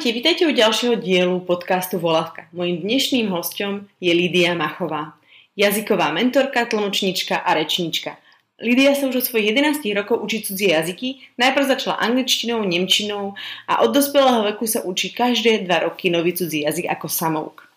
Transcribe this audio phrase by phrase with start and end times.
[0.00, 2.48] Ahojte, vítajte u ďalšieho dielu podcastu Volavka.
[2.56, 5.12] Mojím dnešným hostom je Lídia Machová,
[5.60, 8.16] jazyková mentorka, tlmočnička a rečnička.
[8.64, 13.36] Lídia sa už od svojich 11 rokov učí cudzie jazyky, najprv začala angličtinou, nemčinou
[13.68, 17.68] a od dospelého veku sa učí každé dva roky nový cudzí jazyk ako samouk.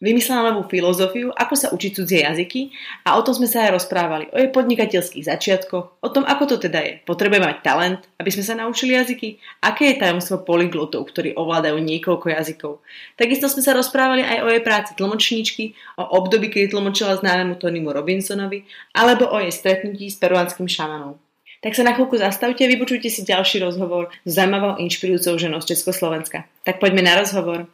[0.00, 2.72] Vymyslela novú filozofiu, ako sa učiť cudzie jazyky
[3.04, 6.56] a o tom sme sa aj rozprávali, o jej podnikateľských začiatkoch, o tom, ako to
[6.56, 6.92] teda je.
[7.04, 9.36] Potrebujeme mať talent, aby sme sa naučili jazyky?
[9.60, 12.72] Aké je tajomstvo polyglotov, ktorí ovládajú niekoľko jazykov?
[13.20, 17.92] Takisto sme sa rozprávali aj o jej práci tlmočníčky, o období, kedy tlmočila známemu Tonymu
[17.92, 18.64] Robinsonovi,
[18.96, 21.20] alebo o jej stretnutí s peruánskym šamanom.
[21.60, 25.76] Tak sa na chvíľku zastavte a vypočujte si ďalší rozhovor s zaujímavou inšpirujúcou ženou z
[25.76, 26.48] Československa.
[26.64, 27.68] Tak poďme na rozhovor.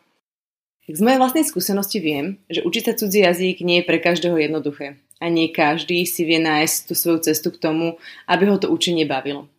[0.86, 5.02] Z mojej vlastnej skúsenosti viem, že učiť sa cudzí jazyk nie je pre každého jednoduché.
[5.18, 7.98] A nie každý si vie nájsť tú svoju cestu k tomu,
[8.30, 9.50] aby ho to učenie bavilo.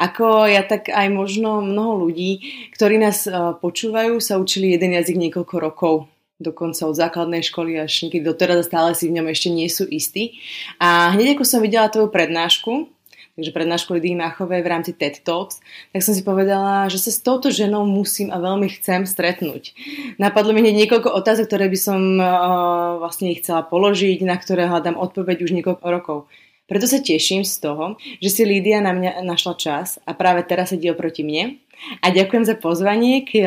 [0.00, 2.40] Ako ja, tak aj možno mnoho ľudí,
[2.72, 5.94] ktorí nás e, počúvajú, sa učili jeden jazyk niekoľko rokov
[6.40, 9.84] dokonca od základnej školy až niekedy doteraz a stále si v ňom ešte nie sú
[9.84, 10.40] istí.
[10.80, 12.88] A hneď ako som videla tvoju prednášku,
[13.40, 15.64] takže prednášku Lidy Máchovej v rámci TED Talks,
[15.96, 19.72] tak som si povedala, že sa s touto ženou musím a veľmi chcem stretnúť.
[20.20, 25.40] Napadlo mi niekoľko otázok, ktoré by som uh, vlastne chcela položiť, na ktoré hľadám odpoveď
[25.40, 26.18] už niekoľko rokov.
[26.68, 30.70] Preto sa teším z toho, že si Lídia na mňa našla čas a práve teraz
[30.70, 31.58] sedí oproti mne.
[32.04, 33.42] A ďakujem za pozvanie k,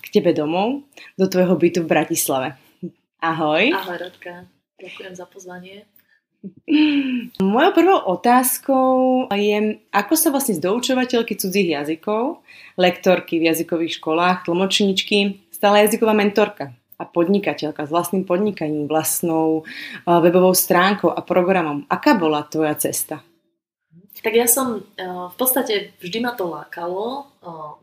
[0.00, 0.82] k tebe domov,
[1.20, 2.48] do tvojho bytu v Bratislave.
[3.20, 3.70] Ahoj.
[3.70, 4.48] Ahoj, Rodka.
[4.80, 5.84] Ďakujem za pozvanie.
[7.42, 12.42] Mojou prvou otázkou je, ako sa vlastne z doučovateľky cudzích jazykov,
[12.78, 19.68] lektorky v jazykových školách, tlmočníčky, stala jazyková mentorka a podnikateľka s vlastným podnikaním, vlastnou
[20.08, 21.84] webovou stránkou a programom.
[21.92, 23.20] Aká bola tvoja cesta?
[24.16, 27.28] Tak ja som, v podstate vždy ma to lákalo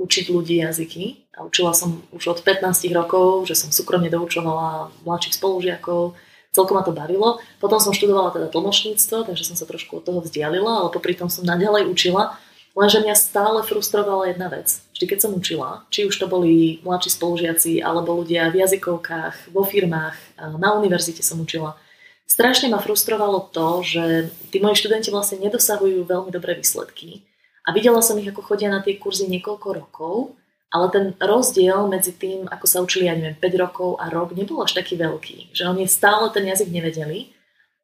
[0.01, 1.29] učiť ľudí jazyky.
[1.37, 6.17] A učila som už od 15 rokov, že som súkromne doučovala mladších spolužiakov,
[6.53, 7.41] celkom ma to bavilo.
[7.57, 11.27] Potom som študovala teda tlmočníctvo, takže som sa trošku od toho vzdialila, ale popri tom
[11.27, 12.37] som naďalej učila.
[12.73, 14.81] Lenže mňa stále frustrovala jedna vec.
[14.97, 19.61] Vždy, keď som učila, či už to boli mladší spolužiaci, alebo ľudia v jazykovkách, vo
[19.61, 20.17] firmách,
[20.57, 21.77] na univerzite som učila,
[22.25, 24.03] strašne ma frustrovalo to, že
[24.49, 27.21] tí moji študenti vlastne nedosahujú veľmi dobré výsledky.
[27.61, 30.33] A videla som ich, ako chodia na tie kurzy niekoľko rokov
[30.73, 34.65] ale ten rozdiel medzi tým, ako sa učili, ja neviem, 5 rokov a rok, nebol
[34.65, 35.53] až taký veľký.
[35.53, 37.29] Že oni stále ten jazyk nevedeli.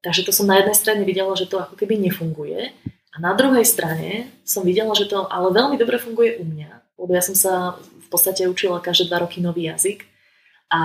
[0.01, 2.73] Takže to som na jednej strane videla, že to ako keby nefunguje.
[3.13, 6.97] A na druhej strane som videla, že to ale veľmi dobre funguje u mňa.
[6.97, 10.09] Lebo ja som sa v podstate učila každé dva roky nový jazyk.
[10.73, 10.81] A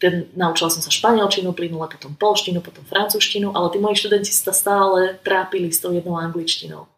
[0.00, 4.56] ten, naučila som sa španielčinu, plynule potom polštinu, potom francúzštinu, ale tí moji študenti sa
[4.56, 6.88] stále trápili s tou jednou angličtinou.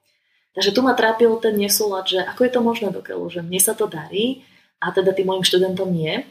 [0.52, 3.72] Takže tu ma trápil ten nesúlad, že ako je to možné dokeľu, že mne sa
[3.72, 4.44] to darí
[4.84, 6.24] a teda tým mojim študentom nie.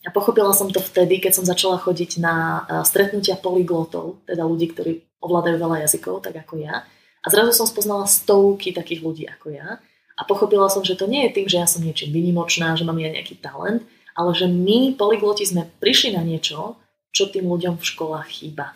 [0.00, 5.04] A pochopila som to vtedy, keď som začala chodiť na stretnutia polyglotov, teda ľudí, ktorí
[5.20, 6.88] ovládajú veľa jazykov, tak ako ja.
[7.20, 9.76] A zrazu som spoznala stovky takých ľudí ako ja.
[10.16, 12.96] A pochopila som, že to nie je tým, že ja som niečím vynimočná, že mám
[12.96, 13.84] ja nejaký talent,
[14.16, 16.80] ale že my, polygloti, sme prišli na niečo,
[17.12, 18.72] čo tým ľuďom v školách chýba.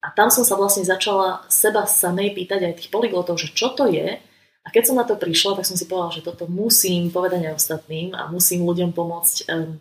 [0.00, 3.84] A tam som sa vlastne začala seba samej pýtať aj tých polyglotov, že čo to
[3.84, 4.16] je.
[4.64, 7.56] A keď som na to prišla, tak som si povedala, že toto musím povedať aj
[7.56, 9.76] ostatným a musím ľuďom pomôcť um,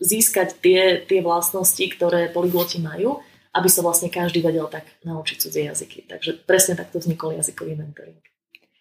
[0.00, 3.20] získať tie, tie vlastnosti, ktoré polygloti majú,
[3.52, 6.08] aby sa vlastne každý vedel tak naučiť cudzie jazyky.
[6.08, 8.20] Takže presne takto vznikol jazykový mentoring.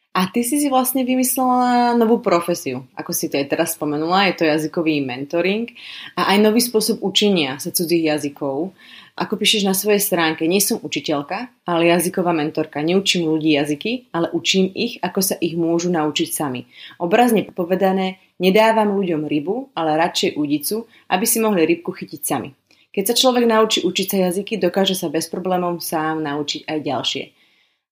[0.09, 4.41] A ty si si vlastne vymyslela novú profesiu, ako si to aj teraz spomenula, je
[4.41, 5.69] to jazykový mentoring
[6.17, 8.73] a aj nový spôsob učenia sa cudzích jazykov.
[9.19, 12.79] Ako píšeš na svojej stránke, nie som učiteľka, ale jazyková mentorka.
[12.79, 16.71] Neučím ľudí jazyky, ale učím ich, ako sa ich môžu naučiť sami.
[17.03, 22.55] Obrazne povedané, nedávam ľuďom rybu, ale radšej udicu, aby si mohli rybku chytiť sami.
[22.95, 27.23] Keď sa človek naučí učiť sa jazyky, dokáže sa bez problémov sám naučiť aj ďalšie.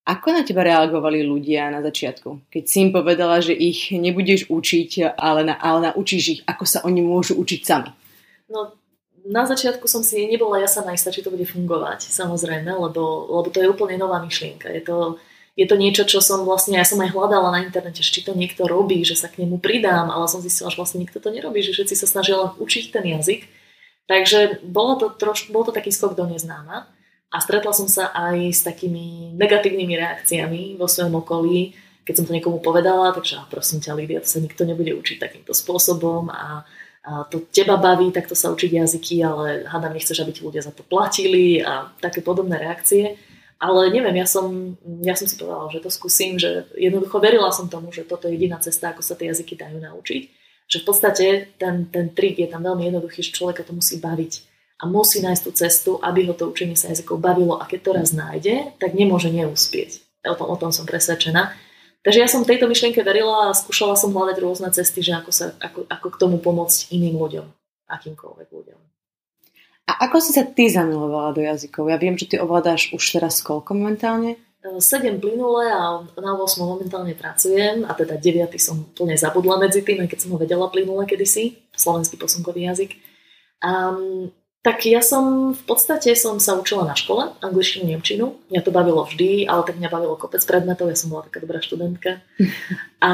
[0.08, 2.48] Ako na teba reagovali ľudia na začiatku?
[2.48, 6.80] Keď si im povedala, že ich nebudeš učiť, ale, na, ale naučíš ich, ako sa
[6.88, 7.92] oni môžu učiť sami.
[8.48, 8.72] No,
[9.28, 13.48] na začiatku som si nebola ja sama istá, či to bude fungovať, samozrejme, lebo, lebo
[13.52, 14.72] to je úplne nová myšlienka.
[14.72, 15.20] Je to,
[15.52, 18.64] je to niečo, čo som vlastne, ja som aj hľadala na internete, či to niekto
[18.64, 21.76] robí, že sa k nemu pridám, ale som zistila, že vlastne nikto to nerobí, že
[21.76, 23.44] všetci sa snažia len učiť ten jazyk.
[24.08, 26.88] Takže bolo to, troš, bol to taký skok do neznáma
[27.28, 31.76] a stretla som sa aj s takými negatívnymi reakciami vo svojom okolí,
[32.08, 35.52] keď som to niekomu povedala, takže prosím ťa, Lídia, to sa nikto nebude učiť takýmto
[35.52, 36.64] spôsobom a
[37.30, 40.84] to teba baví takto sa učiť jazyky, ale hádam nechceš, aby ti ľudia za to
[40.84, 43.16] platili a také podobné reakcie.
[43.58, 47.66] Ale neviem, ja som, ja som si povedala, že to skúsim, že jednoducho verila som
[47.66, 50.22] tomu, že toto je jediná cesta, ako sa tie jazyky dajú naučiť.
[50.68, 51.26] Že v podstate
[51.58, 54.46] ten, ten trik je tam veľmi jednoduchý, že človeka to musí baviť
[54.78, 57.90] a musí nájsť tú cestu, aby ho to učenie sa jazykov bavilo a keď to
[57.98, 60.06] raz nájde, tak nemôže neúspieť.
[60.22, 61.50] O tom, o tom som presvedčená.
[62.06, 65.46] Takže ja som tejto myšlienke verila a skúšala som hľadať rôzne cesty, že ako, sa,
[65.58, 67.46] ako, ako k tomu pomôcť iným ľuďom,
[67.90, 68.80] akýmkoľvek ľuďom.
[69.88, 71.88] A ako si sa ty zamilovala do jazykov?
[71.88, 74.36] Ja viem, že ty ovládáš už teraz koľko momentálne?
[74.58, 80.04] 7 plynule a na 8 momentálne pracujem a teda 9 som plne zabudla medzi tým,
[80.04, 82.98] aj keď som ho vedela plynule kedysi, slovenský posunkový jazyk.
[83.64, 84.28] Um,
[84.68, 88.36] tak ja som v podstate som sa učila na škole, angličtinu, nemčinu.
[88.52, 91.64] Mňa to bavilo vždy, ale tak mňa bavilo kopec predmetov, ja som bola taká dobrá
[91.64, 92.20] študentka.
[93.00, 93.12] A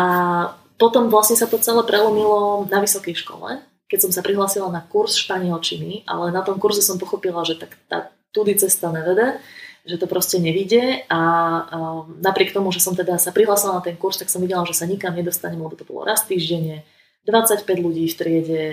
[0.74, 5.14] potom vlastne sa to celé prelomilo na vysokej škole, keď som sa prihlásila na kurz
[5.22, 9.38] španielčiny, ale na tom kurze som pochopila, že tak tá tudy cesta nevede
[9.84, 11.20] že to proste nevidie a
[11.68, 14.72] um, napriek tomu, že som teda sa prihlásila na ten kurz, tak som videla, že
[14.72, 16.88] sa nikam nedostanem, lebo to bolo raz týždenne,
[17.28, 18.64] 25 ľudí v triede,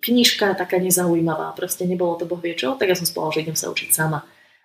[0.00, 3.58] knižka taká nezaujímavá, proste nebolo to boh vie čo, tak ja som spala, že idem
[3.58, 4.24] sa učiť sama.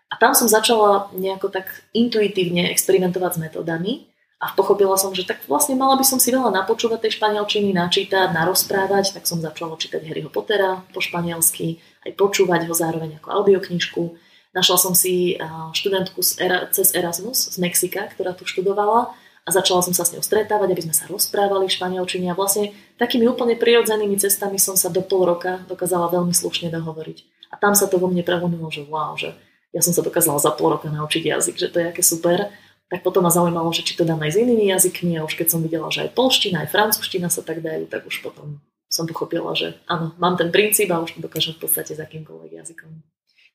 [0.10, 3.94] A tam som začala nejako tak intuitívne experimentovať s metodami
[4.38, 8.30] a pochopila som, že tak vlastne mala by som si veľa napočúvať tej španielčiny, načítať,
[8.30, 14.34] narozprávať, tak som začala čítať Harryho Pottera po španielsky, aj počúvať ho zároveň ako audioknižku
[14.54, 15.34] Našla som si
[15.74, 16.22] študentku
[16.70, 19.10] cez Erasmus z Mexika, ktorá tu študovala
[19.44, 22.72] a začala som sa s ňou stretávať, aby sme sa rozprávali v španielčine a vlastne
[22.96, 27.52] takými úplne prirodzenými cestami som sa do pol roka dokázala veľmi slušne dohovoriť.
[27.52, 29.36] A tam sa to vo mne prelomilo, že wow, že
[29.76, 32.56] ja som sa dokázala za pol roka naučiť jazyk, že to je aké super.
[32.88, 35.48] Tak potom ma zaujímalo, že či to dám aj s inými jazykmi a už keď
[35.50, 39.58] som videla, že aj polština, aj francúzština sa tak dajú, tak už potom som pochopila,
[39.58, 42.92] že áno, mám ten princíp a už to dokážem v podstate s akýmkoľvek jazykom.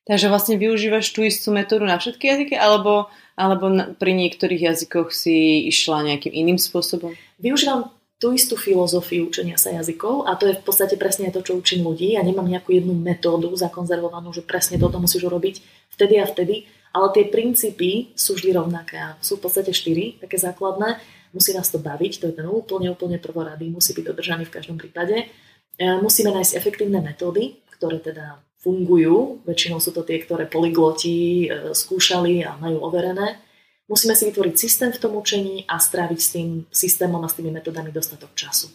[0.09, 5.13] Takže vlastne využívaš tú istú metódu na všetky jazyky, alebo, alebo na, pri niektorých jazykoch
[5.13, 7.13] si išla nejakým iným spôsobom?
[7.37, 11.55] Využívam tú istú filozofiu učenia sa jazykov a to je v podstate presne to, čo
[11.55, 12.17] učím ľudí.
[12.17, 15.61] Ja nemám nejakú jednu metódu zakonzervovanú, že presne toto musíš urobiť
[15.93, 20.41] vtedy a vtedy, ale tie princípy sú vždy rovnaké a sú v podstate štyri, také
[20.41, 20.97] základné.
[21.37, 24.81] Musí nás to baviť, to je ten úplne, úplne prvorady, musí byť dodržaný v každom
[24.81, 25.29] prípade.
[25.77, 31.71] E, musíme nájsť efektívne metódy, ktoré teda fungujú, väčšinou sú to tie, ktoré polygloti e,
[31.71, 33.39] skúšali a majú overené.
[33.87, 37.49] Musíme si vytvoriť systém v tom učení a stráviť s tým systémom a s tými
[37.49, 38.69] metodami dostatok času.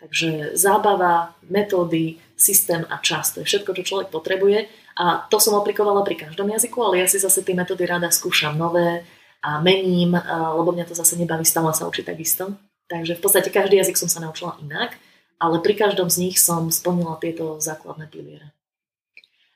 [0.00, 4.64] Takže zábava, metódy, systém a čas, to je všetko, čo človek potrebuje.
[4.96, 8.56] A to som aplikovala pri každom jazyku, ale ja si zase tie metódy rada skúšam
[8.56, 9.04] nové
[9.44, 10.16] a mením,
[10.56, 12.56] lebo mňa to zase nebaví stále sa učiť takisto.
[12.88, 14.96] Takže v podstate každý jazyk som sa naučila inak,
[15.36, 18.52] ale pri každom z nich som splnila tieto základné piliere.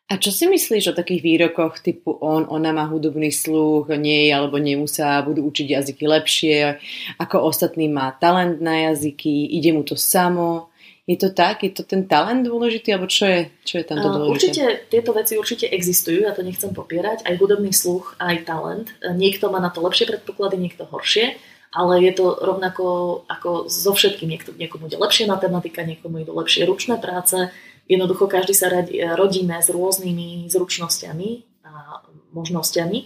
[0.04, 4.60] A čo si myslíš o takých výrokoch typu on, ona má hudobný sluch, nie alebo
[4.60, 6.76] nemusá, budú učiť jazyky lepšie,
[7.16, 10.68] ako ostatný má talent na jazyky, ide mu to samo.
[11.08, 11.64] Je to tak?
[11.64, 12.92] Je to ten talent dôležitý?
[12.92, 14.32] Alebo čo je, čo je tam to dôležité?
[14.32, 17.24] Určite, tieto veci určite existujú, ja to nechcem popierať.
[17.24, 18.88] Aj hudobný sluch, aj talent.
[19.00, 21.36] Niekto má na to lepšie predpoklady, niekto horšie
[21.74, 22.86] ale je to rovnako
[23.26, 24.30] ako so všetkým.
[24.30, 27.50] Niekto, niekomu ide lepšie matematika, niekomu idú lepšie ručné práce,
[27.84, 28.72] Jednoducho každý sa
[29.14, 31.28] rodíme s rôznymi zručnosťami
[31.68, 32.00] a
[32.32, 32.98] možnosťami,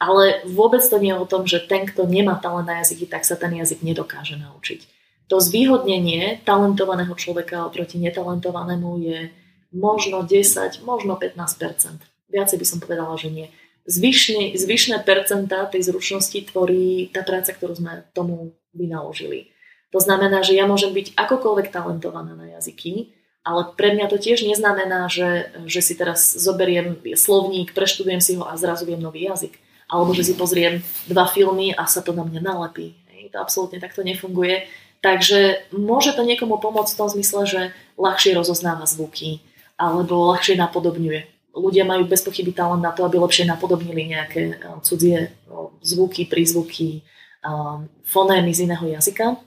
[0.00, 3.28] ale vôbec to nie je o tom, že ten, kto nemá talent na jazyky, tak
[3.28, 4.80] sa ten jazyk nedokáže naučiť.
[5.28, 9.18] To zvýhodnenie talentovaného človeka oproti netalentovanému je
[9.70, 11.38] možno 10, možno 15
[12.30, 13.46] Viacej by som povedala, že nie.
[13.86, 19.50] Zvyšne, zvyšné percentá tej zručnosti tvorí tá práca, ktorú sme tomu vynaložili.
[19.90, 24.44] To znamená, že ja môžem byť akokoľvek talentovaná na jazyky, ale pre mňa to tiež
[24.44, 29.56] neznamená, že, že si teraz zoberiem slovník, preštudujem si ho a zrazu viem nový jazyk.
[29.90, 32.94] Alebo že si pozriem dva filmy a sa to na mňa nalepí.
[33.10, 34.68] Hej, to absolútne takto nefunguje.
[35.00, 37.60] Takže môže to niekomu pomôcť v tom zmysle, že
[37.96, 39.40] ľahšie rozoznáva zvuky
[39.80, 41.50] alebo ľahšie napodobňuje.
[41.56, 46.28] Ľudia majú bez pochyby talent na to, aby lepšie napodobnili nejaké eh, cudzie eh, zvuky,
[46.28, 49.40] prízvuky, eh, fonémy z iného jazyka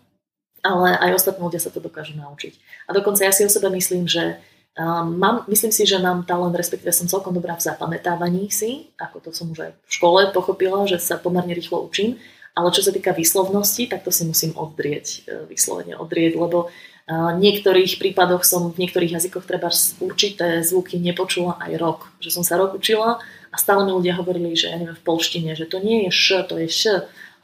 [0.64, 2.56] ale aj ostatní ľudia sa to dokážu naučiť.
[2.88, 4.40] A dokonca ja si o sebe myslím, že
[4.80, 9.20] um, mám, myslím si, že mám talent, respektíve som celkom dobrá v zapamätávaní si, ako
[9.20, 12.16] to som už aj v škole pochopila, že sa pomerne rýchlo učím,
[12.56, 16.72] ale čo sa týka výslovnosti, tak to si musím odrieť, e, vyslovene odrieť, lebo uh,
[17.08, 19.68] v niektorých prípadoch som v niektorých jazykoch treba
[20.00, 22.00] určité zvuky nepočula aj rok.
[22.24, 23.20] Že som sa rok učila
[23.52, 26.48] a stále mi ľudia hovorili, že ja neviem v polštine, že to nie je š,
[26.48, 26.82] to je š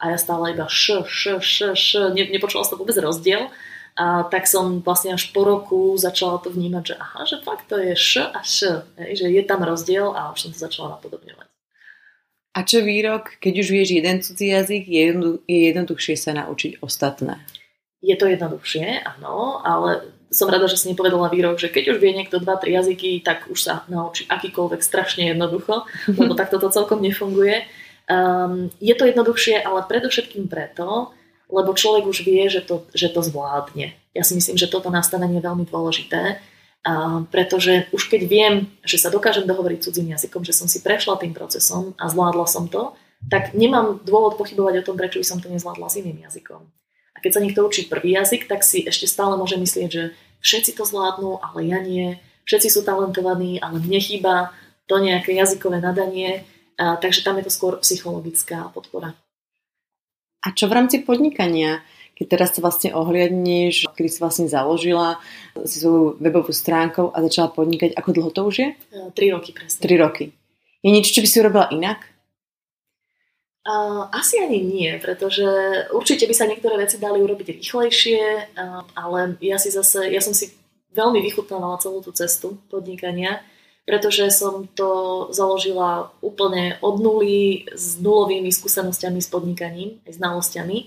[0.00, 3.52] a ja stále iba š, š, š, š, ne, nepočula som vôbec rozdiel.
[4.00, 7.76] A tak som vlastne až po roku začala to vnímať, že aha, že fakt to
[7.76, 11.50] je š a š, že je tam rozdiel a už som to začala napodobňovať.
[12.50, 15.02] A čo výrok, keď už vieš jeden cudzí jazyk, je,
[15.46, 17.38] jednoduchšie sa naučiť ostatné?
[18.02, 22.14] Je to jednoduchšie, áno, ale som rada, že si nepovedala výrok, že keď už vie
[22.14, 27.66] niekto 2-3 jazyky, tak už sa naučí akýkoľvek strašne jednoducho, lebo takto to celkom nefunguje.
[28.10, 31.14] Um, je to jednoduchšie, ale predovšetkým preto,
[31.46, 33.94] lebo človek už vie, že to, že to zvládne.
[34.10, 38.98] Ja si myslím, že toto nastavenie je veľmi dôležité, uh, pretože už keď viem, že
[38.98, 42.98] sa dokážem dohovoriť cudzím jazykom, že som si prešla tým procesom a zvládla som to,
[43.30, 46.66] tak nemám dôvod pochybovať o tom, prečo by som to nezvládla s iným jazykom.
[47.14, 50.74] A keď sa niekto učí prvý jazyk, tak si ešte stále môže myslieť, že všetci
[50.74, 52.16] to zvládnu, ale ja nie.
[52.48, 54.56] Všetci sú talentovaní, ale mne chýba
[54.88, 56.48] to nejaké jazykové nadanie.
[56.80, 59.12] Takže tam je to skôr psychologická podpora.
[60.40, 61.84] A čo v rámci podnikania?
[62.16, 65.20] Keď teraz sa vlastne ohliadneš, kedy si vlastne založila
[65.64, 68.68] si svoju webovú stránku a začala podnikať, ako dlho to už je?
[68.72, 69.80] E, tri roky presne.
[69.80, 70.24] Tri roky.
[70.84, 72.00] Je niečo, čo by si urobila inak?
[73.60, 75.44] Uh, asi ani nie, pretože
[75.92, 80.32] určite by sa niektoré veci dali urobiť rýchlejšie, uh, ale ja si zase, ja som
[80.32, 80.48] si
[80.96, 83.44] veľmi vychutnávala celú tú cestu podnikania,
[83.90, 90.78] pretože som to založila úplne od nuly s nulovými skúsenosťami s podnikaním, aj znalosťami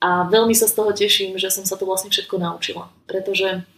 [0.00, 3.68] a veľmi sa z toho teším, že som sa to vlastne všetko naučila, pretože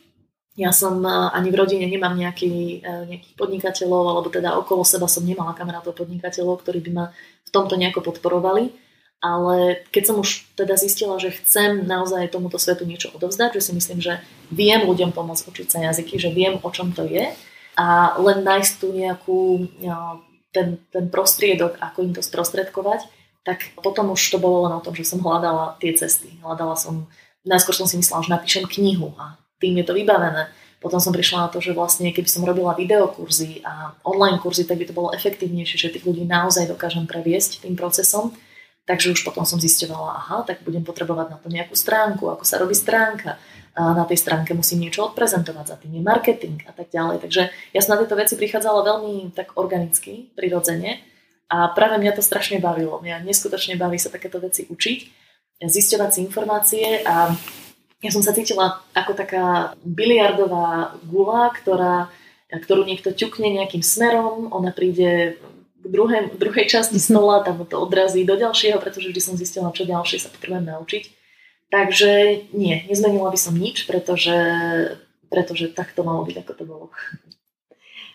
[0.54, 5.26] ja som ani v rodine nemám nejaký, e, nejakých podnikateľov, alebo teda okolo seba som
[5.26, 7.06] nemala kamarátov podnikateľov, ktorí by ma
[7.46, 8.70] v tomto nejako podporovali.
[9.18, 13.72] Ale keď som už teda zistila, že chcem naozaj tomuto svetu niečo odovzdať, že si
[13.74, 17.34] myslím, že viem ľuďom pomôcť učiť sa jazyky, že viem, o čom to je
[17.78, 19.68] a len nájsť tu nejakú,
[20.50, 23.06] ten, ten prostriedok, ako im to sprostredkovať,
[23.46, 26.36] tak potom už to bolo len o tom, že som hľadala tie cesty.
[26.44, 27.08] Hľadala som,
[27.46, 30.52] najskôr som si myslela, že napíšem knihu a tým je to vybavené.
[30.80, 34.80] Potom som prišla na to, že vlastne keby som robila videokurzy a online kurzy, tak
[34.80, 38.32] by to bolo efektívnejšie, že tých ľudí naozaj dokážem previesť tým procesom.
[38.88, 42.56] Takže už potom som zisťovala, aha, tak budem potrebovať na to nejakú stránku, ako sa
[42.56, 43.36] robí stránka.
[43.80, 47.24] Na tej stránke musím niečo odprezentovať, za tým je marketing a tak ďalej.
[47.24, 51.00] Takže ja som na tieto veci prichádzala veľmi tak organicky, prirodzene.
[51.50, 53.02] A práve mňa to strašne bavilo.
[53.02, 54.98] Mňa neskutočne baví sa takéto veci učiť,
[55.64, 57.34] zisťovať si informácie a
[58.00, 62.08] ja som sa cítila ako taká biliardová gula, ktorá,
[62.48, 65.36] ktorú niekto ťukne nejakým smerom, ona príde
[65.80, 67.04] k druhej, druhej časti mhm.
[67.04, 71.19] stola, tam to odrazí do ďalšieho, pretože vždy som zistila, čo ďalšie sa potrebujem naučiť.
[71.70, 72.10] Takže
[72.50, 74.34] nie, nezmenila by som nič, pretože,
[75.30, 76.86] pretože tak to malo byť, ako to bolo.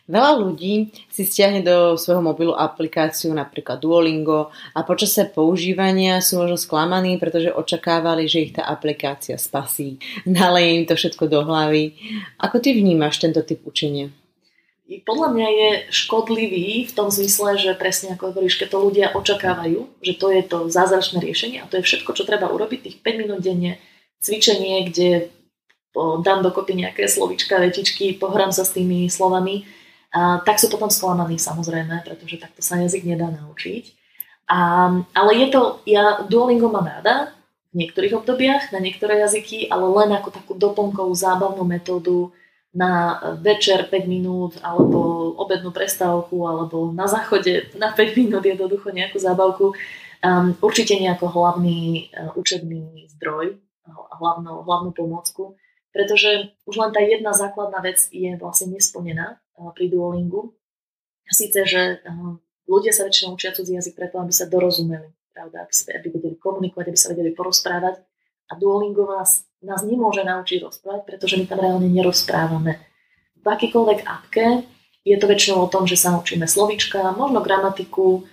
[0.05, 6.62] Veľa ľudí si stiahne do svojho mobilu aplikáciu napríklad Duolingo a počasie používania sú možno
[6.62, 9.97] sklamaní, pretože očakávali, že ich tá aplikácia spasí.
[10.29, 11.97] Naleje im to všetko do hlavy.
[12.38, 14.13] Ako ty vnímaš tento typ učenia?
[14.85, 19.89] Podľa mňa je škodlivý v tom zmysle, že presne ako hovoríš, keď to ľudia očakávajú,
[20.05, 23.21] že to je to zázračné riešenie a to je všetko, čo treba urobiť, tých 5
[23.25, 23.81] minút denne,
[24.21, 25.33] cvičenie, kde
[26.21, 29.65] dám dokopy nejaké slovička, vetičky, pohrám sa s tými slovami
[30.13, 33.83] a, tak sú potom sklamaní samozrejme, pretože takto sa jazyk nedá naučiť.
[34.51, 37.33] A, ale je to, ja Duolingo mám rada
[37.73, 42.29] v niektorých obdobiach na niektoré jazyky, ale len ako takú doplnkovú zábavnú metódu
[42.75, 49.15] na večer 5 minút alebo obednú prestávku alebo na záchode na 5 minút jednoducho nejakú
[49.15, 49.72] zábavku.
[50.20, 53.55] Um, určite nejako hlavný uh, učebný zdroj,
[54.20, 55.55] hlavnú, hlavnú pomôcku,
[55.96, 60.51] pretože už len tá jedna základná vec je vlastne nesplnená pri Duolingu.
[61.25, 62.03] A síce, že
[62.70, 66.86] ľudia sa väčšinou učia cudzí jazyk preto, aby sa dorozumeli, pravda, aby, aby vedeli komunikovať,
[66.91, 68.03] aby sa vedeli porozprávať.
[68.46, 69.10] A Duolingo
[69.65, 72.79] nás, nemôže naučiť rozprávať, pretože my tam reálne nerozprávame.
[73.41, 74.65] V akýkoľvek apke
[75.05, 78.25] je to väčšinou o tom, že sa naučíme slovička, možno gramatiku,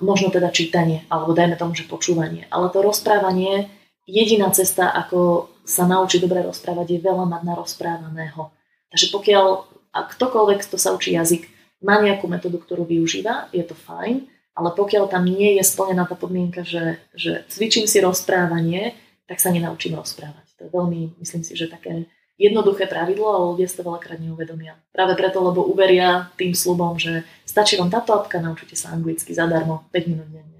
[0.00, 2.48] možno teda čítanie, alebo dajme tomu, že počúvanie.
[2.48, 3.68] Ale to rozprávanie,
[4.08, 8.52] jediná cesta, ako sa naučiť dobre rozprávať, je veľa mať na rozprávaného.
[8.92, 9.46] Takže pokiaľ
[9.94, 11.46] a ktokoľvek, kto sa učí jazyk,
[11.84, 14.26] má nejakú metódu, ktorú využíva, je to fajn,
[14.58, 18.98] ale pokiaľ tam nie je splnená tá podmienka, že, že cvičím si rozprávanie,
[19.30, 20.43] tak sa nenaučím rozprávať.
[20.58, 22.06] To je veľmi, myslím si, že také
[22.38, 24.78] jednoduché pravidlo, ale ľudia to veľakrát neuvedomia.
[24.90, 29.86] Práve preto, lebo uveria tým slubom, že stačí vám táto apka, naučite sa anglicky zadarmo
[29.90, 30.52] 5 minút denne.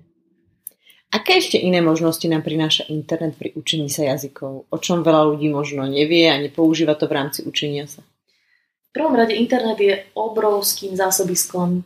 [1.15, 4.67] Aké ešte iné možnosti nám prináša internet pri učení sa jazykov?
[4.67, 8.03] O čom veľa ľudí možno nevie a nepoužíva to v rámci učenia sa?
[8.95, 11.83] prvom rade internet je obrovským zásobiskom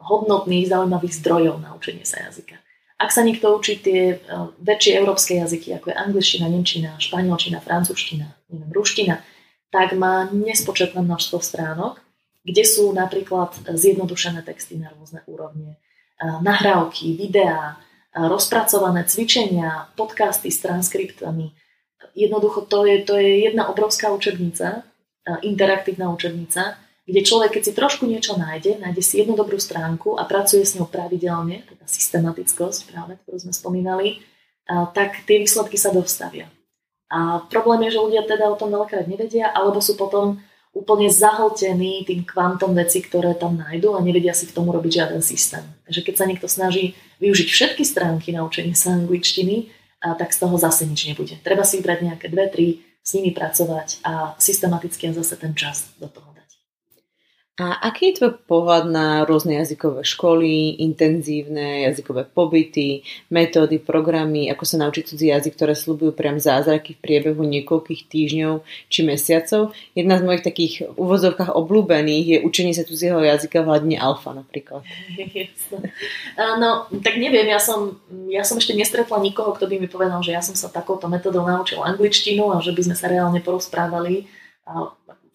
[0.00, 2.56] hodnotných, zaujímavých zdrojov na učenie sa jazyka.
[2.98, 8.26] Ak sa niekto učí tie uh, väčšie európske jazyky, ako je angličtina, nemčina, španielčina, francúzština,
[8.50, 9.22] neviem, ruština,
[9.70, 12.02] tak má nespočetné množstvo stránok,
[12.42, 15.78] kde sú napríklad zjednodušené texty na rôzne úrovne,
[16.18, 17.78] uh, nahrávky, videá,
[18.18, 21.54] rozpracované cvičenia, podcasty s transkriptami,
[22.18, 24.82] jednoducho to je, to je jedna obrovská učebnica,
[25.44, 30.28] interaktívna učebnica, kde človek, keď si trošku niečo nájde, nájde si jednu dobrú stránku a
[30.28, 34.20] pracuje s ňou pravidelne, teda systematickosť práve, ktorú sme spomínali,
[34.68, 36.52] tak tie výsledky sa dostavia.
[37.08, 40.44] A problém je, že ľudia teda o tom veľakrát nevedia, alebo sú potom
[40.76, 45.24] úplne zahltení tým kvantom veci, ktoré tam nájdú a nevedia si v tomu robiť žiaden
[45.24, 45.64] systém.
[45.88, 46.92] Takže keď sa niekto snaží
[47.24, 51.40] využiť všetky stránky na učenie sa angličtiny, tak z toho zase nič nebude.
[51.40, 52.66] Treba si vybrať nejaké dve, tri,
[53.00, 56.27] s nimi pracovať a systematicky a zase ten čas do toho
[57.58, 63.02] a aký je tvoj pohľad na rôzne jazykové školy, intenzívne jazykové pobyty,
[63.34, 68.62] metódy, programy, ako sa naučiť cudzí jazyk, ktoré slúbujú priam zázraky v priebehu niekoľkých týždňov
[68.86, 69.74] či mesiacov?
[69.98, 74.86] Jedna z mojich takých uvozovkách obľúbených je učenie sa cudzieho jazyka v hladine alfa napríklad.
[76.38, 77.98] No, tak neviem, ja som,
[78.30, 81.42] ja som ešte nestretla nikoho, kto by mi povedal, že ja som sa takouto metodou
[81.42, 84.30] naučil angličtinu a že by sme sa reálne porozprávali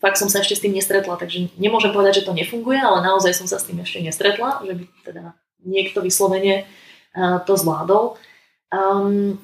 [0.03, 3.31] fakt som sa ešte s tým nestretla, takže nemôžem povedať, že to nefunguje, ale naozaj
[3.31, 5.23] som sa s tým ešte nestretla, že by teda
[5.63, 6.67] niekto vyslovene
[7.47, 8.19] to zvládol.
[8.67, 9.39] Um,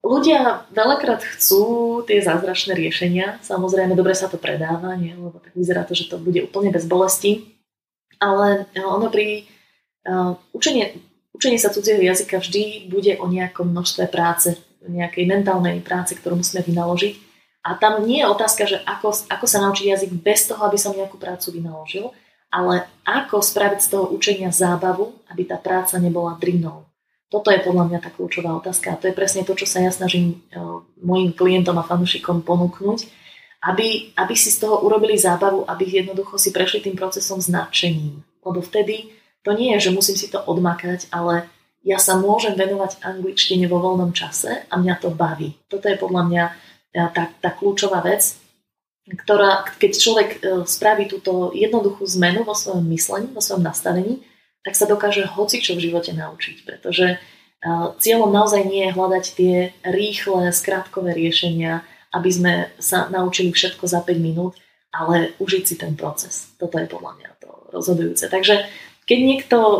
[0.00, 5.12] ľudia veľakrát chcú tie zázračné riešenia, samozrejme dobre sa to predáva, nie?
[5.12, 7.52] lebo tak vyzerá to, že to bude úplne bez bolesti,
[8.16, 9.44] ale ono pri
[10.08, 10.96] uh, učenie,
[11.36, 16.64] učenie sa cudzieho jazyka vždy bude o nejakom množstve práce, nejakej mentálnej práce, ktorú musíme
[16.64, 17.23] vynaložiť
[17.64, 20.92] a tam nie je otázka, že ako, ako sa naučiť jazyk bez toho, aby som
[20.92, 22.12] nejakú prácu vynaložil,
[22.52, 26.84] ale ako spraviť z toho učenia zábavu, aby tá práca nebola drinou.
[27.32, 29.90] Toto je podľa mňa tá kľúčová otázka a to je presne to, čo sa ja
[29.90, 33.10] snažím uh, mojim klientom a fanúšikom ponúknuť,
[33.64, 38.20] aby, aby si z toho urobili zábavu, aby jednoducho si prešli tým procesom s nadšením.
[38.44, 39.08] Lebo vtedy
[39.40, 41.48] to nie je, že musím si to odmakať, ale
[41.80, 45.56] ja sa môžem venovať angličtine vo voľnom čase a mňa to baví.
[45.66, 46.44] Toto je podľa mňa
[46.94, 48.38] tá, tá kľúčová vec,
[49.04, 54.24] ktorá, keď človek e, spraví túto jednoduchú zmenu vo svojom myslení, vo svojom nastavení,
[54.64, 57.18] tak sa dokáže hoci čo v živote naučiť, pretože e,
[58.00, 59.54] cieľom naozaj nie je hľadať tie
[59.84, 61.84] rýchle, skrátkové riešenia,
[62.16, 64.56] aby sme sa naučili všetko za 5 minút,
[64.88, 66.54] ale užiť si ten proces.
[66.56, 68.30] Toto je podľa mňa to rozhodujúce.
[68.32, 68.64] Takže
[69.04, 69.78] keď niekto e,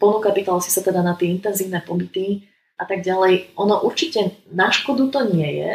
[0.00, 2.48] ponúka, pýtal si sa teda na tie intenzívne pobyty
[2.80, 5.70] a tak ďalej, ono určite na škodu to nie je,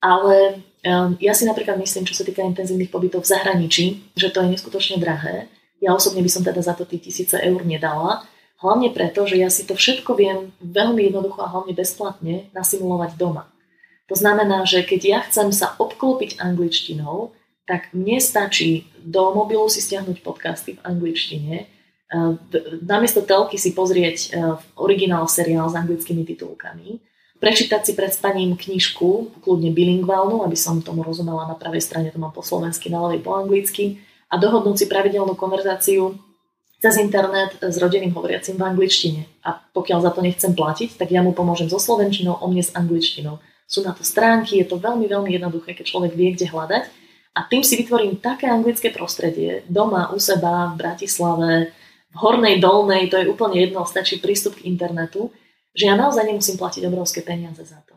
[0.00, 4.40] ale um, ja si napríklad myslím, čo sa týka intenzívnych pobytov v zahraničí, že to
[4.42, 5.46] je neskutočne drahé.
[5.80, 8.24] Ja osobne by som teda za to tých tisíce eur nedala.
[8.60, 13.48] Hlavne preto, že ja si to všetko viem veľmi jednoducho a hlavne bezplatne nasimulovať doma.
[14.12, 17.32] To znamená, že keď ja chcem sa obklopiť angličtinou,
[17.64, 21.70] tak mne stačí do mobilu si stiahnuť podcasty v angličtine,
[22.82, 24.34] namiesto telky si pozrieť
[24.74, 26.98] originál seriál s anglickými titulkami
[27.40, 32.20] prečítať si pred spaním knižku, kľudne bilingválnu, aby som tomu rozumela na pravej strane, to
[32.20, 33.98] mám po slovensky, na ľavej po anglicky
[34.30, 36.14] a dohodnúť si pravidelnú konverzáciu
[36.80, 39.22] cez internet s rodinným hovoriacim v angličtine.
[39.44, 42.72] A pokiaľ za to nechcem platiť, tak ja mu pomôžem so slovenčinou, o mne s
[42.72, 43.40] angličtinou.
[43.68, 46.84] Sú na to stránky, je to veľmi, veľmi jednoduché, keď človek vie, kde hľadať.
[47.36, 51.70] A tým si vytvorím také anglické prostredie, doma, u seba, v Bratislave,
[52.10, 55.30] v Hornej, Dolnej, to je úplne jedno, stačí prístup k internetu,
[55.74, 57.94] že ja naozaj nemusím platiť obrovské peniaze za to.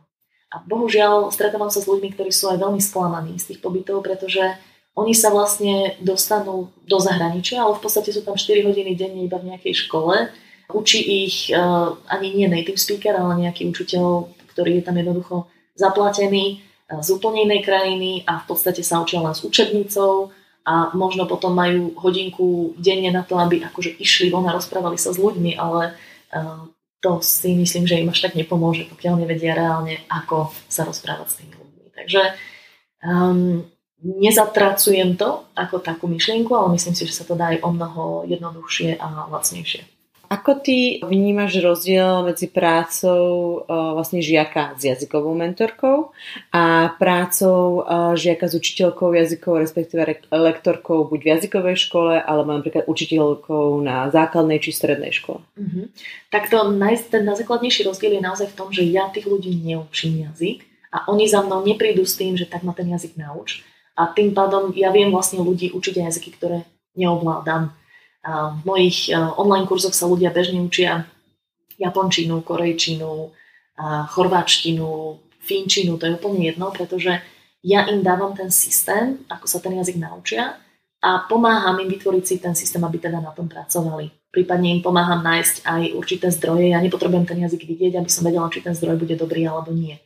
[0.53, 4.53] A bohužiaľ stretávam sa s ľuďmi, ktorí sú aj veľmi sklamaní z tých pobytov, pretože
[4.93, 9.41] oni sa vlastne dostanú do zahraničia, ale v podstate sú tam 4 hodiny denne iba
[9.41, 10.29] v nejakej škole.
[10.69, 16.61] Učí ich uh, ani nie native speaker, ale nejaký učiteľ, ktorý je tam jednoducho zaplatený
[16.61, 20.29] uh, z úplne inej krajiny a v podstate sa učia len s učebnicou
[20.63, 25.09] a možno potom majú hodinku denne na to, aby akože išli von a rozprávali sa
[25.09, 25.97] s ľuďmi, ale
[26.37, 26.69] uh,
[27.03, 31.37] to si myslím, že im až tak nepomôže, pokiaľ nevedia reálne, ako sa rozprávať s
[31.43, 31.85] tými ľuďmi.
[31.91, 32.21] Takže
[33.03, 33.67] um,
[33.99, 38.03] nezatracujem to ako takú myšlienku, ale myslím si, že sa to dá aj o mnoho
[38.31, 39.83] jednoduchšie a lacnejšie.
[40.33, 46.09] Ako ty vnímaš rozdiel medzi prácou uh, vlastne žiaka s jazykovou mentorkou
[46.49, 52.89] a prácou uh, žiaka s učiteľkou jazykov, respektíve lektorkou buď v jazykovej škole, alebo napríklad
[52.89, 55.45] učiteľkou na základnej či strednej škole?
[55.53, 55.85] Uh-huh.
[56.33, 60.25] Tak to naj, ten najzákladnejší rozdiel je naozaj v tom, že ja tých ľudí neučím
[60.33, 63.61] jazyk a oni za mnou neprídu s tým, že tak ma ten jazyk nauč.
[63.93, 66.65] A tým pádom ja viem vlastne ľudí učiť jazyky, ktoré
[66.97, 67.69] neovládam
[68.23, 71.03] v mojich online kurzoch sa ľudia bežne učia
[71.75, 73.35] japončinu, korejčinu,
[74.15, 77.19] chorváčtinu, finčinu, to je úplne jedno, pretože
[77.63, 80.55] ja im dávam ten systém, ako sa ten jazyk naučia
[81.03, 84.11] a pomáham im vytvoriť si ten systém, aby teda na tom pracovali.
[84.31, 86.71] Prípadne im pomáham nájsť aj určité zdroje.
[86.71, 89.99] Ja nepotrebujem ten jazyk vidieť, aby som vedela, či ten zdroj bude dobrý alebo nie.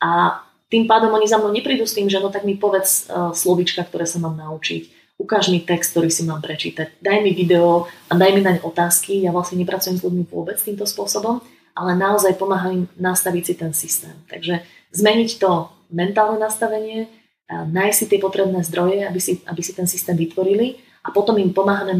[0.00, 3.32] A tým pádom oni za mnou neprídu s tým, že no tak mi povedz uh,
[3.32, 4.95] slovička, ktoré sa mám naučiť.
[5.16, 7.00] Ukáž mi text, ktorý si mám prečítať.
[7.00, 9.24] Daj mi video a daj mi naň otázky.
[9.24, 11.40] Ja vlastne nepracujem s ľuďmi vôbec týmto spôsobom,
[11.72, 14.12] ale naozaj pomáham im nastaviť si ten systém.
[14.28, 14.60] Takže
[14.92, 17.08] zmeniť to mentálne nastavenie,
[17.48, 21.54] nájsť si tie potrebné zdroje, aby si, aby si ten systém vytvorili a potom im
[21.54, 21.94] pomáhame,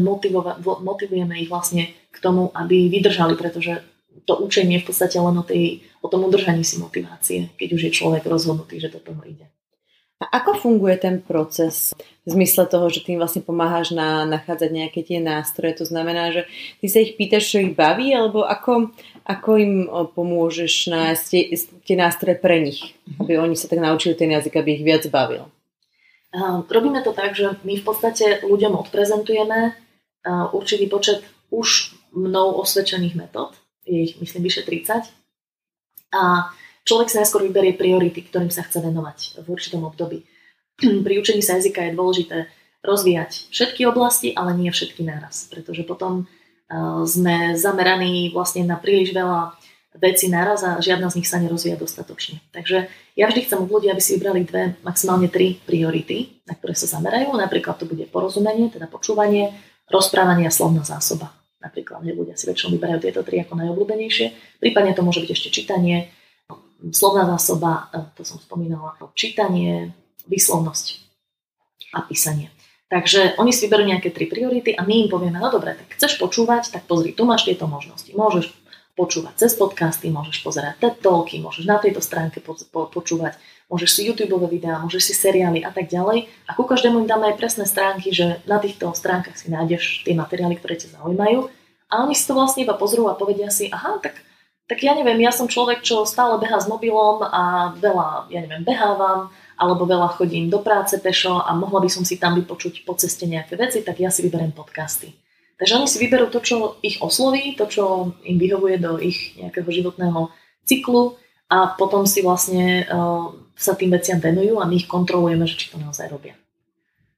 [0.61, 3.79] motivujeme ich vlastne k tomu, aby vydržali, pretože
[4.27, 7.81] to učenie je v podstate len o, tej, o tom udržaní si motivácie, keď už
[7.87, 9.47] je človek rozhodnutý, že do toho ide.
[10.17, 11.93] A ako funguje ten proces
[12.25, 15.77] v zmysle toho, že tým vlastne pomáhaš na nachádzať nejaké tie nástroje?
[15.77, 16.49] To znamená, že
[16.81, 18.97] ty sa ich pýtaš, čo ich baví, alebo ako,
[19.29, 19.85] ako im
[20.17, 21.43] pomôžeš nájsť tie,
[21.85, 25.53] tie nástroje pre nich, aby oni sa tak naučili ten jazyk, aby ich viac bavil?
[26.65, 29.77] Robíme to tak, že my v podstate ľuďom odprezentujeme
[30.51, 31.21] určitý počet
[31.53, 33.53] už mnou osvedčených metód,
[33.85, 35.13] je ich myslím vyše 30.
[36.11, 36.51] A
[36.87, 40.23] človek sa najskôr vyberie priority, ktorým sa chce venovať v určitom období.
[41.05, 42.37] Pri učení sa jazyka je dôležité
[42.87, 46.23] rozvíjať všetky oblasti, ale nie všetky naraz, pretože potom
[47.07, 49.55] sme zameraní vlastne na príliš veľa
[49.97, 52.43] vecí naraz a žiadna z nich sa nerozvíja dostatočne.
[52.53, 56.77] Takže ja vždy chcem od ľudí, aby si vybrali dve, maximálne tri priority, na ktoré
[56.77, 57.33] sa zamerajú.
[57.33, 59.57] Napríklad to bude porozumenie, teda počúvanie,
[59.89, 61.33] rozprávanie a slovná zásoba.
[61.57, 64.59] Napríklad ľudia si väčšinou vyberajú tieto tri ako najobľúbenejšie.
[64.61, 66.13] Prípadne to môže byť ešte čítanie,
[66.93, 69.93] slovná zásoba, e, to som spomínala, čítanie,
[70.27, 70.85] výslovnosť
[71.95, 72.51] a písanie.
[72.87, 76.15] Takže oni si vyberú nejaké tri priority a my im povieme, no dobre, tak chceš
[76.23, 78.07] počúvať, tak pozri, tu máš tieto možnosti.
[78.15, 78.55] Môžeš
[78.95, 83.37] počúvať cez podcasty, môžeš pozerať TED Talky, môžeš na tejto stránke po, po, počúvať,
[83.67, 86.31] môžeš si YouTube videá, môžeš si seriály a tak ďalej.
[86.47, 90.15] A ku každému im dáme aj presné stránky, že na týchto stránkach si nájdeš tie
[90.15, 91.51] materiály, ktoré ťa zaujímajú.
[91.91, 94.17] A oni si to vlastne iba pozrú a povedia si, aha, tak,
[94.67, 98.67] tak ja neviem, ja som človek, čo stále behá s mobilom a veľa, ja neviem,
[98.67, 102.93] behávam, alebo veľa chodím do práce pešo a mohla by som si tam vypočuť po
[102.99, 105.15] ceste nejaké veci, tak ja si vyberiem podcasty.
[105.57, 109.65] Takže oni si vyberú to, čo ich osloví, to, čo im vyhovuje do ich nejakého
[109.65, 110.29] životného
[110.67, 111.17] cyklu
[111.49, 115.73] a potom si vlastne uh, sa tým veciam venujú a my ich kontrolujeme, že či
[115.73, 116.37] to naozaj robia.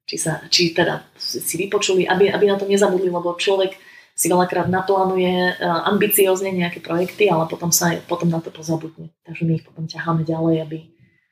[0.07, 3.75] Či, sa, či teda si vypočuli, aby, aby na to nezabudli, lebo človek
[4.19, 9.15] si veľakrát naplánuje uh, ambiciozne nejaké projekty, ale potom sa potom na to pozabudne.
[9.23, 10.79] Takže my ich potom ťaháme ďalej, aby,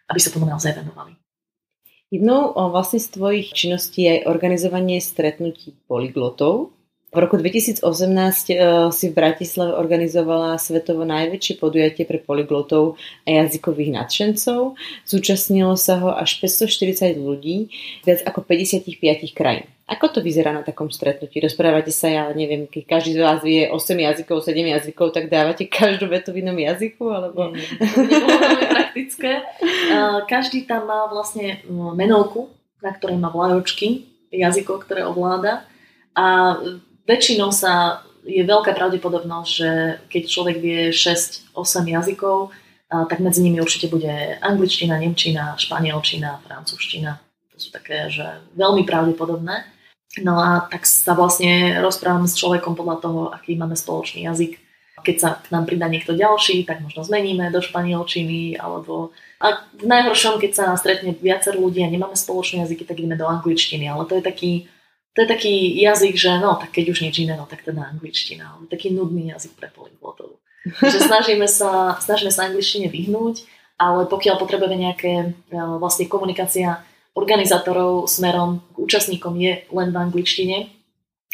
[0.08, 1.20] aby sa tomu naozaj venovali.
[2.08, 6.77] Jednou vlastne z tvojich činností je organizovanie stretnutí polyglotov.
[7.08, 13.96] V roku 2018 uh, si v Bratislave organizovala svetovo najväčšie podujatie pre polyglotov a jazykových
[13.96, 14.76] nadšencov.
[15.08, 17.72] Zúčastnilo sa ho až 540 ľudí
[18.04, 18.92] viac ako 55
[19.32, 19.72] krajín.
[19.88, 21.40] Ako to vyzerá na takom stretnutí?
[21.40, 25.64] Rozprávate sa, ja neviem, keď každý z vás vie 8 jazykov, 7 jazykov, tak dávate
[25.64, 27.08] každú vetu v inom jazyku?
[27.08, 27.56] Alebo...
[27.56, 27.72] Nie.
[27.88, 29.48] To praktické.
[30.36, 32.52] Každý tam má vlastne menovku,
[32.84, 35.64] na ktorej má vlajočky jazykov, ktoré ovláda.
[36.18, 36.58] A
[37.08, 39.70] väčšinou sa je veľká pravdepodobnosť, že
[40.12, 41.56] keď človek vie 6-8
[41.88, 42.52] jazykov,
[42.92, 47.20] tak medzi nimi určite bude angličtina, nemčina, španielčina, francúzština.
[47.52, 49.64] To sú také, že veľmi pravdepodobné.
[50.24, 54.60] No a tak sa vlastne rozprávam s človekom podľa toho, aký máme spoločný jazyk.
[54.98, 59.86] Keď sa k nám pridá niekto ďalší, tak možno zmeníme do španielčiny, alebo a v
[59.86, 63.86] najhoršom, keď sa stretne viacer ľudí a nemáme spoločné jazyky, tak ideme do angličtiny.
[63.86, 64.52] Ale to je taký
[65.18, 68.54] to je taký jazyk, že no, tak keď už nič iné, no tak teda angličtina,
[68.54, 70.38] ale taký nudný jazyk pre polyglotov.
[70.62, 73.42] že snažíme sa, snažíme sa angličtine vyhnúť,
[73.82, 75.28] ale pokiaľ potrebujeme nejaké e,
[75.82, 76.86] vlastne komunikácia
[77.18, 80.70] organizátorov smerom k účastníkom je len v angličtine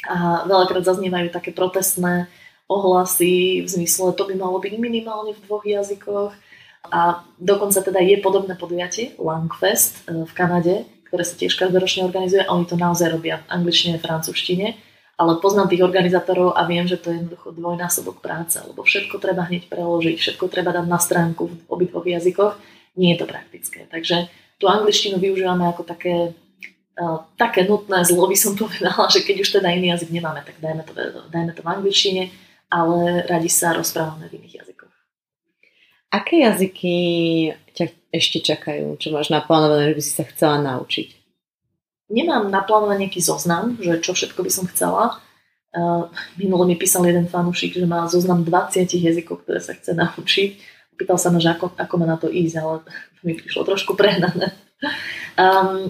[0.08, 2.32] a veľakrát zaznievajú také protestné
[2.72, 6.32] ohlasy v zmysle, to by malo byť minimálne v dvoch jazykoch.
[6.88, 12.42] A dokonca teda je podobné podujatie, Langfest e, v Kanade, ktoré sa tiež každoročne organizuje
[12.42, 14.74] a oni to naozaj robia v angličtine a francúzštine.
[15.14, 19.46] Ale poznám tých organizátorov a viem, že to je jednoducho dvojnásobok práce, lebo všetko treba
[19.46, 22.58] hneď preložiť, všetko treba dať na stránku v obidvoch jazykoch.
[22.98, 23.86] Nie je to praktické.
[23.94, 24.26] Takže
[24.58, 26.34] tú angličtinu využívame ako také,
[26.98, 30.58] uh, také nutné zlo, by som povedala, že keď už teda iný jazyk nemáme, tak
[30.58, 30.98] dajme to,
[31.30, 32.24] dajme to v angličtine,
[32.74, 34.94] ale radi sa rozprávame v iných jazykoch.
[36.10, 36.98] Aké jazyky
[37.78, 39.02] ťa ešte čakajú?
[39.02, 41.08] Čo máš naplánované, že by si sa chcela naučiť?
[42.14, 45.18] Nemám naplánovaný nejaký zoznam, že čo všetko by som chcela.
[45.74, 46.06] Uh,
[46.38, 50.50] minule mi písal jeden fanúšik, že má zoznam 20 jazykov, ktoré sa chce naučiť.
[50.94, 53.98] Pýtal sa ma, že ako, ako má na to ísť, ale to mi prišlo trošku
[53.98, 54.54] prehnané.
[55.34, 55.90] Um,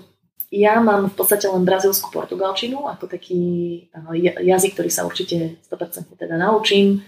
[0.53, 3.41] ja mám v podstate len brazilskú portugalčinu ako taký
[3.91, 7.03] uh, jazyk, ktorý sa určite 100% teda naučím,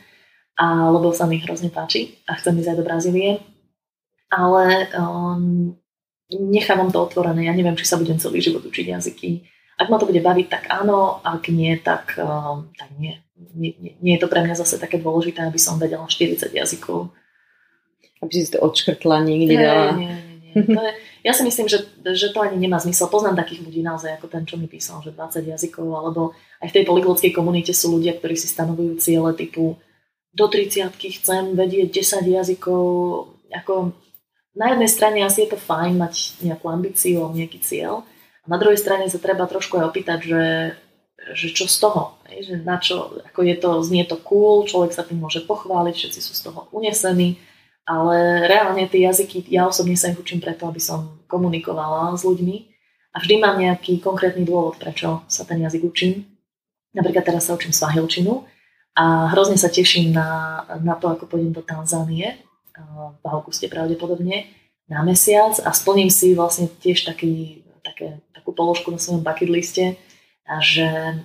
[0.60, 3.55] a, lebo sa mi hrozne páči a chcem ísť aj do Brazílie
[4.30, 5.76] ale um,
[6.30, 7.46] nechávam to otvorené.
[7.46, 9.46] Ja neviem, či sa budem celý život učiť jazyky.
[9.76, 13.20] Ak ma to bude baviť, tak áno, ak nie, tak, um, tak nie.
[13.36, 13.94] Nie, nie.
[14.00, 17.12] nie je to pre mňa zase také dôležité, aby som vedela 40 jazykov.
[18.24, 20.00] Aby si to odškrtla niekde dala.
[20.00, 20.54] Nie, nie, nie.
[20.64, 20.92] To je,
[21.28, 21.84] ja si myslím, že,
[22.16, 23.12] že to ani nemá zmysel.
[23.12, 26.32] Poznám takých ľudí naozaj, ako ten, čo mi písal, že 20 jazykov, alebo
[26.64, 29.76] aj v tej polyglotskej komunite sú ľudia, ktorí si stanovujú ciele typu
[30.36, 32.84] do 30 chcem vedieť 10 jazykov.
[33.56, 33.96] Ako,
[34.56, 38.08] na jednej strane asi je to fajn mať nejakú ambíciu, nejaký cieľ,
[38.46, 40.46] a na druhej strane sa treba trošku aj opýtať, že,
[41.34, 45.02] že čo z toho, že na čo, ako je to, znie to cool, človek sa
[45.02, 47.42] tým môže pochváliť, všetci sú z toho unesení,
[47.90, 52.56] ale reálne tie jazyky, ja osobne sa ich učím preto, aby som komunikovala s ľuďmi
[53.14, 56.30] a vždy mám nejaký konkrétny dôvod, prečo sa ten jazyk učím.
[56.94, 58.46] Napríklad teraz sa učím svahilčinu
[58.94, 62.45] a hrozne sa teším na, na to, ako pôjdem do Tanzánie
[63.22, 64.52] v auguste pravdepodobne
[64.86, 69.86] na mesiac a splním si vlastne tiež taký, také takú položku na svojom bucket liste
[70.46, 71.16] že e,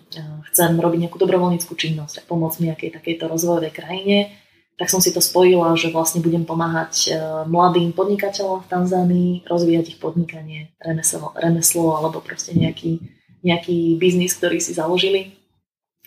[0.50, 4.32] chcem robiť nejakú dobrovoľníckú činnosť a pomôcť nejakej takejto rozvojovej krajine,
[4.80, 7.08] tak som si to spojila, že vlastne budem pomáhať e,
[7.44, 13.04] mladým podnikateľom v Tanzánii rozvíjať ich podnikanie, remeslo, remeslo alebo proste nejaký,
[13.44, 15.36] nejaký biznis, ktorý si založili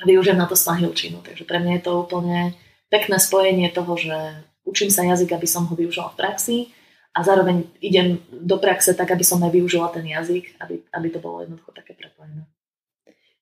[0.02, 1.22] a využijem na to smahilčinu.
[1.22, 2.58] Takže pre mňa je to úplne
[2.90, 4.18] pekné spojenie toho, že
[4.64, 6.58] učím sa jazyk, aby som ho využila v praxi
[7.14, 11.20] a zároveň idem do praxe tak, aby som aj využila ten jazyk, aby, aby to
[11.22, 12.50] bolo jednoducho také prepojené.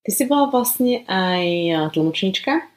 [0.02, 1.46] Ty si bola vlastne aj
[1.94, 2.68] tlmočníčka.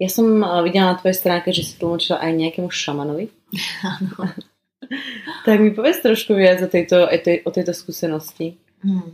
[0.00, 3.28] Ja som videla na tvojej stránke, že si tlmočila aj nejakému šamanovi.
[3.84, 4.10] Áno.
[5.46, 7.04] tak mi povedz trošku viac o tejto,
[7.44, 8.56] o tejto skúsenosti.
[8.80, 9.12] Hmm.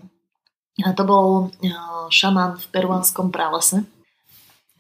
[0.87, 1.51] A to bol
[2.13, 3.83] šaman v peruánskom pralese.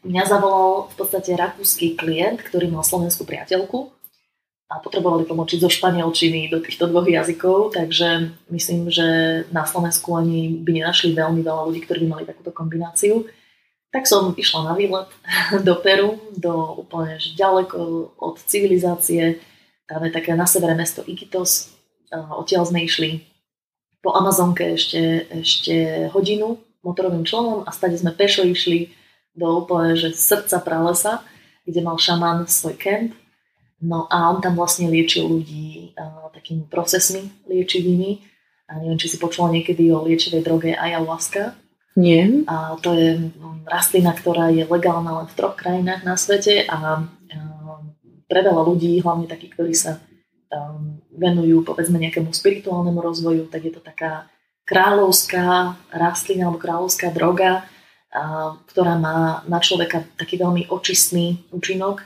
[0.06, 3.95] Mňa zavolal v podstate rakúsky klient, ktorý mal slovenskú priateľku
[4.66, 9.06] a potrebovali tlmočiť zo španielčiny do týchto dvoch jazykov, takže myslím, že
[9.54, 13.30] na Slovensku ani by nenašli veľmi veľa ľudí, ktorí by mali takúto kombináciu.
[13.94, 15.06] Tak som išla na výlet
[15.66, 17.78] do Peru, do úplne ďaleko
[18.18, 19.38] od civilizácie.
[19.86, 21.70] Tam je také na severe mesto Iquitos.
[22.10, 23.22] Odtiaľ sme išli
[24.02, 28.90] po Amazonke ešte, ešte hodinu motorovým členom a stade sme pešo išli
[29.34, 31.22] do úplne že srdca pralesa,
[31.66, 33.14] kde mal šaman svoj kemp
[33.82, 38.24] No a on tam vlastne liečil ľudí uh, takými procesmi liečivými.
[38.66, 41.54] A neviem, či si počula niekedy o liečivej droge ayahuasca.
[41.96, 42.44] Nie.
[42.50, 47.06] A to je mm, rastlina, ktorá je legálna len v troch krajinách na svete a
[48.26, 50.02] pre veľa ľudí, hlavne takí, ktorí sa
[50.50, 54.26] um, venujú povedzme nejakému spirituálnemu rozvoju, tak je to taká
[54.66, 62.02] kráľovská rastlina alebo kráľovská droga, uh, ktorá má na človeka taký veľmi očistný účinok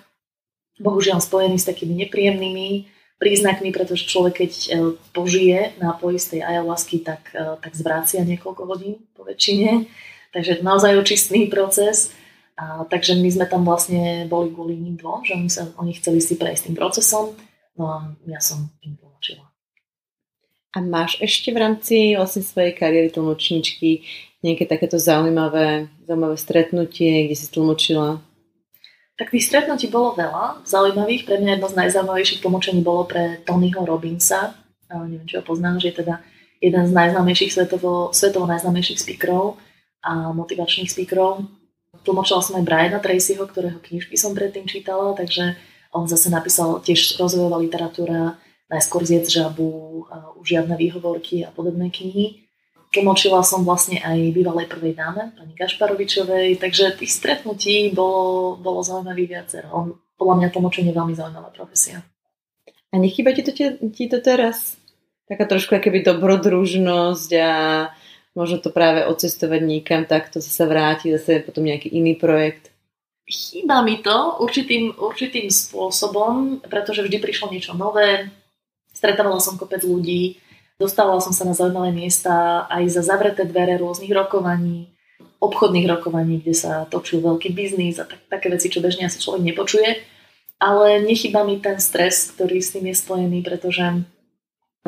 [0.80, 2.88] bohužiaľ spojený s takými nepríjemnými
[3.20, 4.68] príznakmi, pretože človek, keď e,
[5.12, 9.84] požije nápoj z tej ayahuasky, tak, e, tak zvrácia niekoľko hodín po väčšine.
[10.32, 12.16] Takže naozaj očistný proces.
[12.56, 16.24] A, takže my sme tam vlastne boli kvôli ním dvom, že oni, sa, oni chceli
[16.24, 17.36] si prejsť tým procesom,
[17.76, 19.44] no a ja som im tlmočila.
[20.76, 24.04] A máš ešte v rámci vlastne svojej kariéry tlmočničky
[24.40, 28.20] nejaké takéto zaujímavé, zaujímavé stretnutie, kde si tlmočila
[29.20, 31.28] tak tých stretnutí bolo veľa zaujímavých.
[31.28, 34.56] Pre mňa jedno z najzaujímavejších tlmočení bolo pre Tonyho Robinsa.
[34.88, 36.24] Neviem, či ho poznáš, že je teda
[36.64, 39.60] jeden z najznámejších svetovo, svetovo najznámejších speakerov
[40.00, 41.44] a motivačných speakerov.
[42.00, 45.52] Tlmočila som aj Briana Tracyho, ktorého knižky som predtým čítala, takže
[45.92, 48.40] on zase napísal tiež rozvojová literatúra,
[48.72, 50.08] najskôr zjedz žabu,
[50.40, 52.49] už žiadne výhovorky a podobné knihy.
[52.90, 59.30] Tlmočila som vlastne aj bývalej prvej dáme, pani Gašparovičovej, takže tých stretnutí bolo, bolo zaujímavých
[59.30, 59.68] viacero.
[59.70, 59.86] On,
[60.18, 62.02] podľa mňa tlmočenie je veľmi zaujímavá profesia.
[62.90, 63.54] A nechýba ti to,
[63.94, 64.74] ti to teraz?
[65.30, 67.50] Taká trošku keby dobrodružnosť a
[68.34, 72.74] možno to práve odcestovať niekam, tak to sa vráti zase potom nejaký iný projekt.
[73.30, 78.26] Chýba mi to určitým, určitým spôsobom, pretože vždy prišlo niečo nové,
[78.90, 80.42] stretávala som kopec ľudí,
[80.80, 84.88] Dostávala som sa na zaujímavé miesta aj za zavreté dvere rôznych rokovaní,
[85.36, 89.44] obchodných rokovaní, kde sa točil veľký biznis a tak, také veci, čo bežne asi človek
[89.44, 90.00] nepočuje.
[90.56, 94.08] Ale nechyba mi ten stres, ktorý s tým je spojený, pretože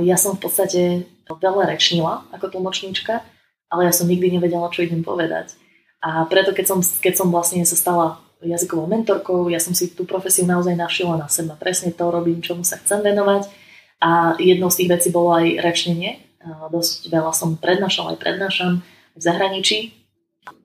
[0.01, 3.21] ja som v podstate veľa rečnila ako tlmočníčka,
[3.69, 5.61] ale ja som nikdy nevedela, čo idem povedať.
[6.01, 10.09] A preto, keď som, keď som vlastne sa stala jazykovou mentorkou, ja som si tú
[10.09, 11.53] profesiu naozaj našila na seba.
[11.61, 13.61] Presne to robím, čomu sa chcem venovať
[14.03, 16.19] a jednou z tých vecí bolo aj rečnenie.
[16.75, 18.83] Dosť veľa som prednášala, aj prednášam
[19.15, 19.79] v zahraničí.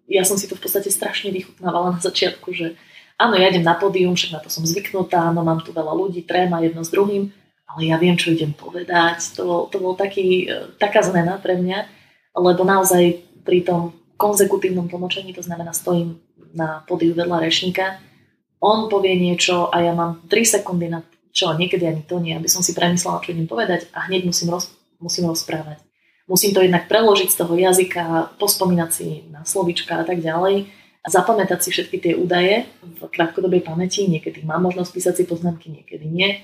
[0.10, 2.74] Ja som si to v podstate strašne vychutnávala na začiatku, že
[3.22, 6.26] áno, ja idem na pódium, však na to som zvyknutá, áno, mám tu veľa ľudí,
[6.26, 7.30] tréma jedno s druhým,
[7.70, 9.38] ale ja viem, čo idem povedať.
[9.38, 11.86] To bol, to bol taký, e, taká zmena pre mňa,
[12.40, 16.18] lebo naozaj pri tom konzekutívnom tlmočení, to znamená stojím
[16.58, 18.02] na podiu vedľa rečníka,
[18.58, 21.06] on povie niečo a ja mám 3 sekundy na
[21.38, 24.50] čo, niekedy ani to nie, aby som si premyslela, čo idem povedať a hneď musím,
[24.50, 25.86] roz, musím rozprávať.
[26.26, 30.68] Musím to jednak preložiť z toho jazyka, pospomínať si na slovička a tak ďalej
[31.06, 34.10] a zapamätať si všetky tie údaje v krátkodobej pamäti.
[34.10, 36.44] Niekedy mám možnosť písať si poznámky, niekedy nie.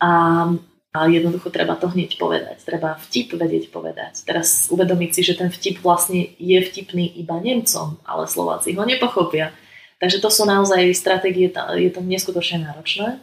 [0.00, 0.48] A,
[0.96, 2.64] a jednoducho treba to hneď povedať.
[2.64, 4.24] Treba vtip vedieť povedať.
[4.24, 9.52] Teraz uvedomiť si, že ten vtip vlastne je vtipný iba Nemcom, ale Slováci ho nepochopia.
[10.00, 13.20] Takže to sú naozaj stratégie, je to neskutočne náročné.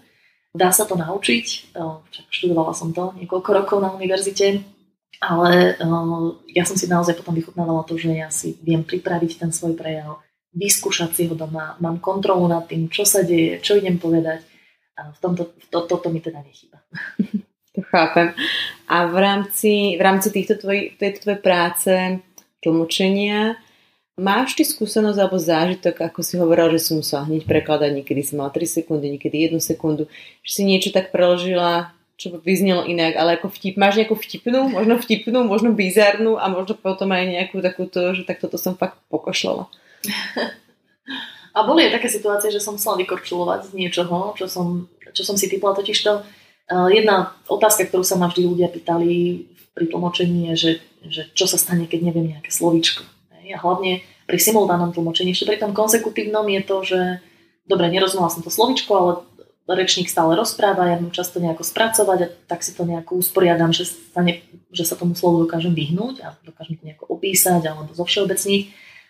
[0.57, 1.77] Dá sa to naučiť,
[2.33, 4.65] študovala som to niekoľko rokov na univerzite,
[5.21, 5.77] ale
[6.49, 10.17] ja som si naozaj potom vychutnávala to, že ja si viem pripraviť ten svoj prejav,
[10.57, 14.41] vyskúšať si ho doma, mám kontrolu nad tým, čo sa deje, čo idem povedať.
[14.97, 16.81] A v tomto, to, toto mi teda nechýba.
[17.77, 18.33] To chápem.
[18.89, 21.93] A v rámci, v rámci týchto tvoj, tejto tvojej práce
[22.65, 23.53] tlmočenia
[24.17, 28.33] Máš ty skúsenosť alebo zážitok, ako si hovorila, že si musela hneď prekladať, niekedy si
[28.33, 30.09] mala 3 sekundy, niekedy 1 sekundu,
[30.41, 34.73] že si niečo tak preložila, čo by vyznelo inak, ale ako vtip, máš nejakú vtipnú,
[34.73, 38.97] možno vtipnú, možno bizarnú a možno potom aj nejakú takúto, že tak toto som fakt
[39.13, 39.69] pokošľala.
[41.57, 45.33] A boli aj také situácie, že som musela vykorčulovať z niečoho, čo som, čo som
[45.33, 46.21] si typla totiž to.
[46.69, 49.41] Uh, jedna otázka, ktorú sa ma vždy ľudia pýtali
[49.73, 50.71] pri tlmočení je, že,
[51.09, 53.16] že čo sa stane, keď neviem nejaké slovíčko
[53.55, 56.99] hlavne pri simultánom tlmočení, ešte pri tom konsekutívnom je to, že
[57.63, 59.13] dobre, nerozumela som to slovičko, ale
[59.67, 63.87] rečník stále rozpráva, ja mu často nejako spracovať a tak si to nejako usporiadam, že
[63.87, 64.23] sa,
[64.71, 68.63] že sa tomu slovu dokážem vyhnúť a dokážem to nejako opísať alebo zo všeobecniť.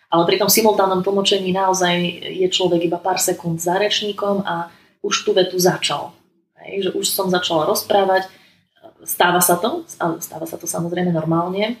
[0.08, 1.94] Ale pri tom simultánnom tlmočení naozaj
[2.26, 4.72] je človek iba pár sekúnd za rečníkom a
[5.04, 6.10] už tú vetu začal.
[6.58, 8.26] Hej, že už som začala rozprávať,
[9.06, 9.86] stáva sa to,
[10.18, 11.78] stáva sa to samozrejme normálne,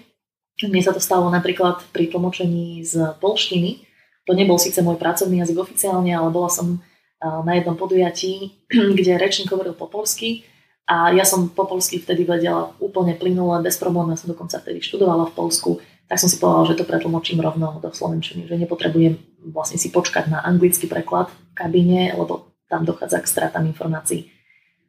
[0.66, 3.86] mne sa to stalo napríklad pri tlmočení z polštiny.
[4.26, 6.82] To nebol síce môj pracovný jazyk oficiálne, ale bola som
[7.22, 8.66] na jednom podujatí,
[8.98, 10.42] kde rečník hovoril po polsky
[10.88, 14.80] a ja som po polsky vtedy vedela úplne plynule, bez problémov, ja som dokonca vtedy
[14.80, 15.70] študovala v Polsku,
[16.08, 19.20] tak som si povedala, že to pretlmočím rovno do slovenčiny, že nepotrebujem
[19.52, 24.32] vlastne si počkať na anglický preklad v kabíne, lebo tam dochádza k stratám informácií.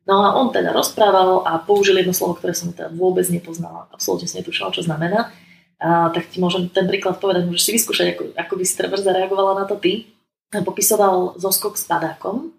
[0.07, 4.31] No a on teda rozprával a použil jedno slovo, ktoré som teda vôbec nepoznala, absolútne
[4.31, 5.35] si netušila, čo znamená
[5.79, 9.63] tak ti môžem ten príklad povedať, môžeš si vyskúšať, ako, ako by si treba zareagovala
[9.63, 10.11] na to ty.
[10.51, 12.51] Popisoval zoskok s padákom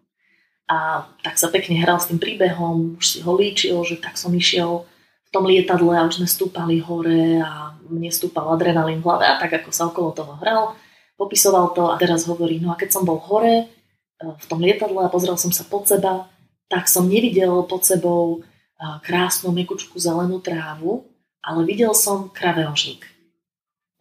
[0.70, 4.30] a tak sa pekne hral s tým príbehom, už si ho líčil, že tak som
[4.32, 4.86] išiel
[5.26, 9.36] v tom lietadle a už sme stúpali hore a mne stúpal adrenalín v hlave a
[9.36, 10.78] tak ako sa okolo toho hral.
[11.18, 13.64] Popisoval to a teraz hovorí, no a keď som bol hore e,
[14.22, 16.30] v tom lietadle a pozrel som sa pod seba,
[16.70, 18.46] tak som nevidel pod sebou e,
[19.02, 21.09] krásnu mekučku zelenú trávu,
[21.40, 23.04] ale videl som kraveožník.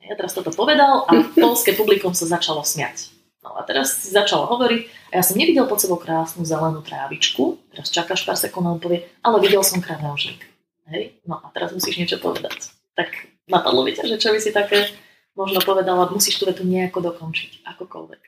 [0.04, 3.13] Ja teraz toto povedal a polské publikum sa začalo smiať.
[3.45, 7.62] No a teraz si začal hovoriť a ja som nevidel pod sebou krásnu zelenú trávičku,
[7.71, 10.43] teraz čakáš pár sekúnd a on povie, ale videl som kraveožník.
[10.91, 11.21] Hej?
[11.23, 12.73] No a teraz musíš niečo povedať.
[12.97, 13.10] Tak
[13.47, 14.91] napadlo ťa, že čo by si také
[15.39, 18.21] možno povedala, musíš tú vetu nejako dokončiť, akokoľvek.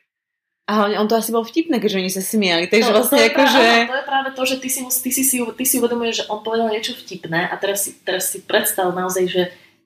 [0.72, 2.72] A on, on to asi bol vtipné, keďže oni sa smiali.
[2.72, 3.64] Takže no, vlastne to ako, že...
[3.92, 6.72] To je práve to, že ty si, ty si, ty si uvedomuješ, že on povedal
[6.72, 9.42] niečo vtipné a teraz si, teraz si predstav naozaj, že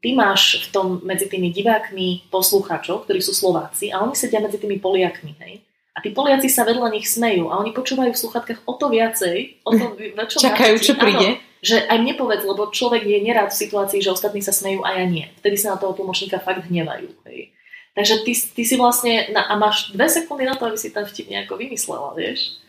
[0.06, 4.62] ty máš v tom medzi tými divákmi poslucháčov, ktorí sú Slováci a oni sedia medzi
[4.62, 5.66] tými Poliakmi, hej?
[5.96, 9.66] A tí Poliaci sa vedľa nich smejú a oni počúvajú v sluchatkách o to viacej,
[9.66, 11.40] o to väčšom Čakajú, čo príde.
[11.40, 14.86] Áno, že aj mne povedz, lebo človek je nerád v situácii, že ostatní sa smejú
[14.86, 15.26] a ja nie.
[15.42, 17.10] Vtedy sa na toho tlmočníka fakt hnevajú.
[17.26, 17.55] Hej?
[17.96, 21.08] Takže ty, ty si vlastne, na, a máš dve sekundy na to, aby si ten
[21.08, 22.60] vtip nejako vymyslela, vieš?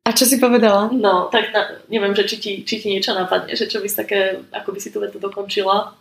[0.00, 0.88] A čo si povedala?
[0.96, 4.00] No, tak na, neviem, že či ti, či ti niečo napadne, že čo by si
[4.00, 5.92] také, ako by si tu vetu dokončila.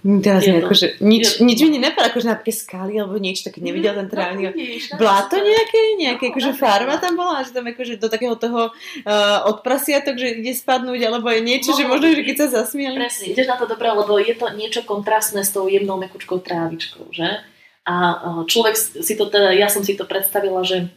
[0.00, 4.08] Teraz je akože, nič, nič mi nenapadá, akože na skály alebo niečo, také nevidel ten
[4.08, 4.56] trávnik.
[4.56, 8.72] No, Bláto nejaké, nejaké, no, akože farma tam bola, že tam akože do takého toho
[8.72, 12.64] uh, od prasiatok, že ide spadnúť, alebo je niečo, no, že možno, že keď sa
[12.64, 12.96] zasmiali.
[12.96, 17.12] Presne, ideš na to dobré, lebo je to niečo kontrastné s tou jemnou mekučkou trávičkou,
[17.12, 17.53] že?
[17.84, 17.94] A
[18.48, 20.88] človek si to teda, ja som si to predstavila, že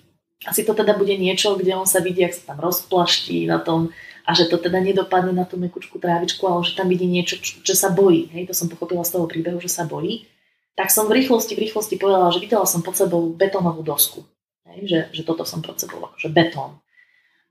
[0.48, 3.92] asi to teda bude niečo, kde on sa vidí, ak sa tam rozplaští na tom
[4.28, 7.64] a že to teda nedopadne na tú mekučku trávičku, ale že tam vidí niečo, čo,
[7.64, 8.32] čo sa bojí.
[8.36, 10.28] Hej, to som pochopila z toho príbehu, že sa bojí.
[10.76, 14.28] Tak som v rýchlosti, v rýchlosti povedala, že videla som pod sebou betónovú dosku.
[14.68, 16.80] Hej, že, že toto som pod sebou, akože betón.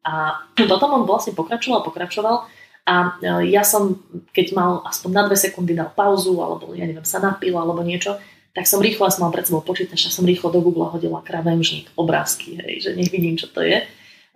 [0.07, 2.47] A potom on vlastne pokračoval, pokračoval
[2.87, 3.99] a e, ja som,
[4.31, 8.15] keď mal aspoň na dve sekundy dal pauzu, alebo ja neviem, sa napil, alebo niečo,
[8.57, 11.21] tak som rýchlo, ja som mal pred sebou počítač a som rýchlo do Google hodila
[11.21, 13.85] kravemžník, obrázky, hej, že nech vidím, čo to je.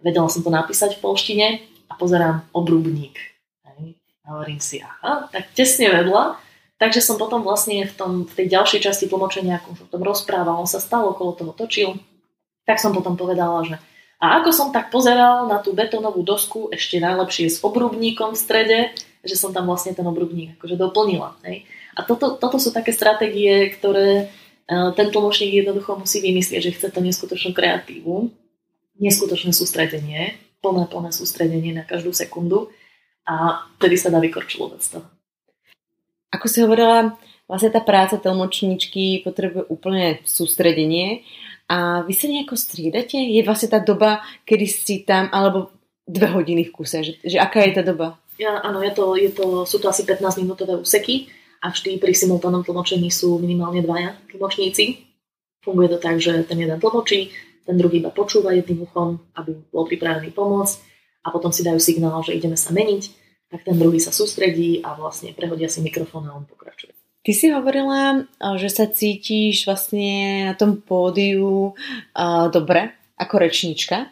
[0.05, 1.47] Vedela som to napísať v polštine
[1.89, 3.17] a pozerám obrubník.
[3.65, 3.97] Hej.
[4.29, 6.37] A hovorím si, aha, tak tesne vedľa.
[6.77, 10.61] Takže som potom vlastne v, tom, v tej ďalšej časti tlmočenia, ako o tom rozprával,
[10.61, 11.97] on sa stále okolo toho točil,
[12.69, 13.77] tak som potom povedala, že
[14.21, 18.79] a ako som tak pozeral na tú betónovú dosku, ešte najlepšie s obrubníkom v strede,
[19.25, 21.41] že som tam vlastne ten obrubník akože doplnila.
[21.41, 21.65] Hej.
[21.97, 24.31] A toto, toto sú také stratégie, ktoré
[24.71, 28.31] uh, ten tlmočník jednoducho musí vymyslieť, že chce to neskutočnú kreatívu,
[29.01, 32.71] neskutočné sústredenie, plné, plné sústredenie na každú sekundu
[33.27, 35.07] a vtedy sa dá vykorčilovať z toho.
[36.31, 37.19] Ako si hovorila,
[37.51, 41.27] vlastne tá práca tlmočníčky potrebuje úplne sústredenie
[41.67, 43.19] a vy sa nejako striedate?
[43.19, 45.75] Je vlastne tá doba, kedy si tam, alebo
[46.07, 47.03] dve hodiny v kuse?
[47.03, 48.19] Že, že aká je tá doba?
[48.39, 51.31] Ja, áno, je to, je to, sú to asi 15 minútové úseky
[51.61, 55.07] a vždy pri simultánom tlmočení sú minimálne dvaja tlmočníci.
[55.61, 57.29] Funguje to tak, že ten jeden tlmočí,
[57.69, 60.75] ten druhý iba počúva jedným uchom, aby bol pripravený pomôcť
[61.21, 63.03] a potom si dajú signál, že ideme sa meniť,
[63.53, 66.97] tak ten druhý sa sústredí a vlastne prehodia si mikrofón a on pokračuje.
[67.21, 68.25] Ty si hovorila,
[68.57, 74.09] že sa cítiš vlastne na tom pódiu uh, dobre, ako rečnička,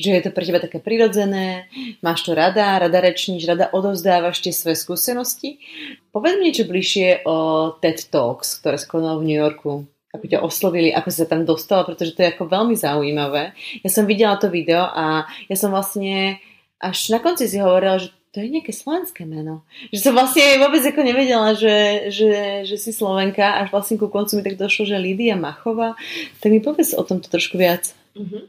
[0.00, 1.68] že je to pre teba také prirodzené,
[2.00, 5.60] máš to rada, rada rečníš, rada odovzdávaš tie svoje skúsenosti.
[6.08, 9.84] Povedz mi niečo bližšie o TED Talks, ktoré skonal v New Yorku.
[10.10, 13.54] Ako ťa oslovili, ako sa tam dostala, pretože to je ako veľmi zaujímavé.
[13.84, 16.42] Ja som videla to video a ja som vlastne
[16.80, 19.66] až na konci si hovorila, že to je nejaké slovenské meno.
[19.90, 24.38] Že som vlastne vôbec ako nevedela, že, že, že si Slovenka, až vlastne ku koncu
[24.38, 25.98] mi tak došlo, že Lídia Machová.
[26.38, 27.90] Tak mi povedz o tomto trošku viac.
[28.14, 28.42] Mm-hmm.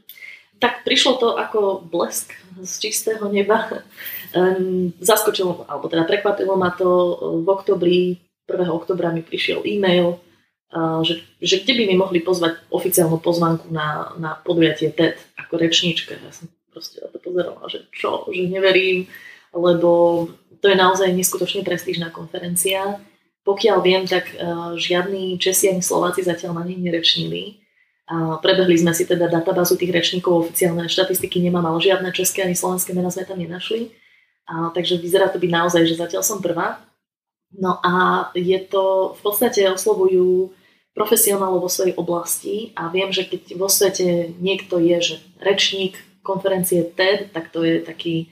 [0.62, 3.82] Tak prišlo to ako blesk z čistého neba.
[5.02, 8.70] Zaskočilo, alebo teda prekvapilo ma to v oktobri, 1.
[8.70, 10.22] oktobra mi prišiel e-mail,
[11.02, 16.16] že, že kde by mi mohli pozvať oficiálnu pozvanku na, na podujatie TED ako rečníčka.
[16.16, 19.10] Ja som proste to pozerala, že čo, že neverím
[19.54, 20.28] lebo
[20.64, 23.00] to je naozaj neskutočne prestížná konferencia.
[23.42, 27.61] Pokiaľ viem, tak uh, žiadni Česi ani Slováci zatiaľ na nej nerečnili.
[28.44, 32.92] Prebehli sme si teda databázu tých rečníkov, oficiálne štatistiky nemám, ale žiadne české ani slovenské
[32.92, 33.88] mená sme tam nenašli.
[34.52, 36.84] Uh, takže vyzerá to byť naozaj, že zatiaľ som prvá.
[37.56, 40.52] No a je to, v podstate oslovujú
[40.92, 46.84] profesionálov vo svojej oblasti a viem, že keď vo svete niekto je, že rečník konferencie
[46.84, 48.28] TED, tak to je taký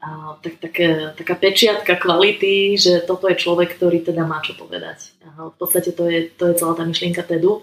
[0.00, 5.12] a, tak, také, taká pečiatka kvality, že toto je človek, ktorý teda má čo povedať.
[5.22, 7.62] A, v podstate to je, to je celá tá myšlienka TEDu.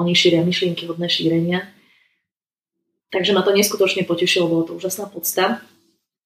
[0.00, 1.68] Oni šíria myšlienky hodné šírenia.
[3.12, 5.60] Takže ma to neskutočne potešilo, bolo to úžasná podsta.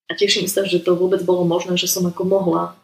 [0.06, 2.78] A teším sa, že to vôbec bolo možné, že som ako mohla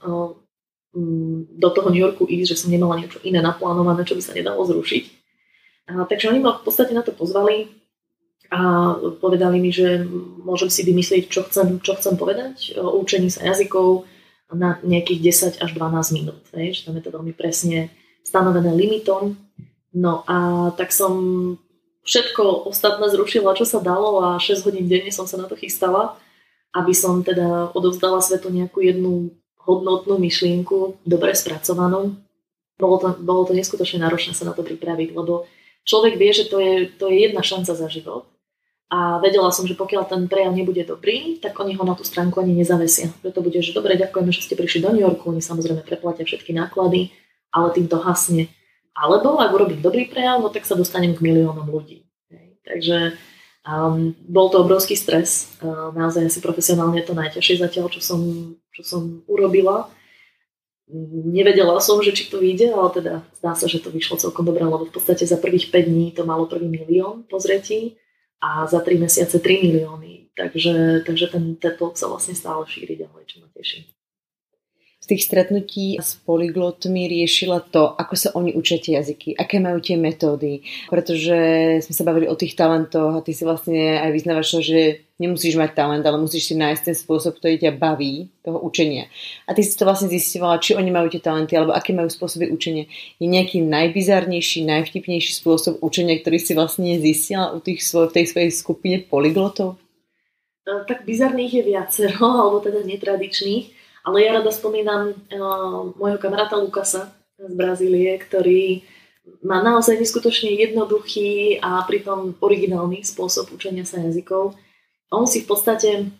[1.55, 4.61] do toho New Yorku ísť, že som nemala niečo iné naplánované, čo by sa nedalo
[4.66, 5.05] zrušiť.
[5.86, 7.70] Takže oni ma v podstate na to pozvali
[8.53, 10.05] a povedali mi, že
[10.43, 14.05] môžem si vymyslieť, čo chcem, čo chcem povedať o učení sa jazykov
[14.53, 16.43] na nejakých 10 až 12 minút.
[16.53, 17.88] Hej, že tam je to veľmi presne
[18.20, 19.38] stanovené limitom.
[19.93, 21.12] No a tak som
[22.09, 26.16] všetko ostatné zrušila, čo sa dalo a 6 hodín denne som sa na to chystala,
[26.72, 32.16] aby som teda odovzdala svetu nejakú jednu hodnotnú myšlienku, dobre spracovanú.
[32.80, 35.47] Bolo to, bolo to neskutočne náročné sa na to pripraviť, lebo
[35.86, 38.26] človek vie, že to je, to je jedna šanca za život
[38.93, 42.36] a vedela som, že pokiaľ ten prejav nebude dobrý, tak oni ho na tú stránku
[42.45, 43.09] ani nezavesia.
[43.24, 46.53] Preto bude, že dobre, ďakujeme, že ste prišli do New Yorku, oni samozrejme preplatia všetky
[46.53, 47.09] náklady,
[47.57, 48.53] ale týmto hasne.
[48.93, 52.05] Alebo ak urobím dobrý prejav, no tak sa dostanem k miliónom ľudí.
[52.28, 52.47] Hej.
[52.61, 52.97] Takže
[53.64, 55.57] um, bol to obrovský stres.
[55.64, 58.20] Uh, naozaj asi profesionálne to najťažšie zatiaľ, čo som,
[58.76, 59.88] čo som urobila.
[61.32, 64.61] Nevedela som, že či to vyjde, ale teda zdá sa, že to vyšlo celkom dobre,
[64.61, 67.97] lebo v podstate za prvých 5 dní to malo prvý milión pozretí
[68.45, 70.36] a za 3 mesiace 3 milióny.
[70.36, 73.88] Takže, takže ten TED sa vlastne stále šíri ďalej, čo ma teší
[75.03, 79.83] z tých stretnutí s polyglotmi riešila to, ako sa oni učia tie jazyky, aké majú
[79.83, 81.39] tie metódy, pretože
[81.83, 85.59] sme sa bavili o tých talentoch a ty si vlastne aj vyznávaš to, že nemusíš
[85.59, 89.07] mať talent, ale musíš si nájsť ten spôsob, ktorý ťa baví, toho učenia.
[89.47, 92.51] A ty si to vlastne zistila, či oni majú tie talenty, alebo aké majú spôsoby
[92.51, 92.91] učenia.
[93.23, 98.27] Je nejaký najbizarnejší, najvtipnejší spôsob učenia, ktorý si vlastne zistila u tých svoj, v tej
[98.35, 99.79] svojej skupine polyglotov?
[100.67, 103.82] E, tak bizarných je viacero, alebo teda netradičných.
[104.03, 108.83] Ale ja rada spomínam uh, môjho kamaráta Lukasa z Brazílie, ktorý
[109.47, 114.59] má naozaj neskutočne jednoduchý a pritom originálny spôsob učenia sa jazykov.
[115.15, 116.11] On si v podstate,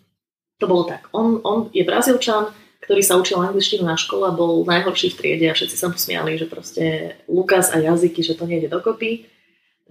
[0.59, 5.15] to bolo tak, on, on je brazílčan, ktorý sa učil angličtinu na škole bol najhorší
[5.15, 8.67] v triede a všetci sa mu smiali, že proste Lukas a jazyky, že to nejde
[8.67, 9.27] dokopy.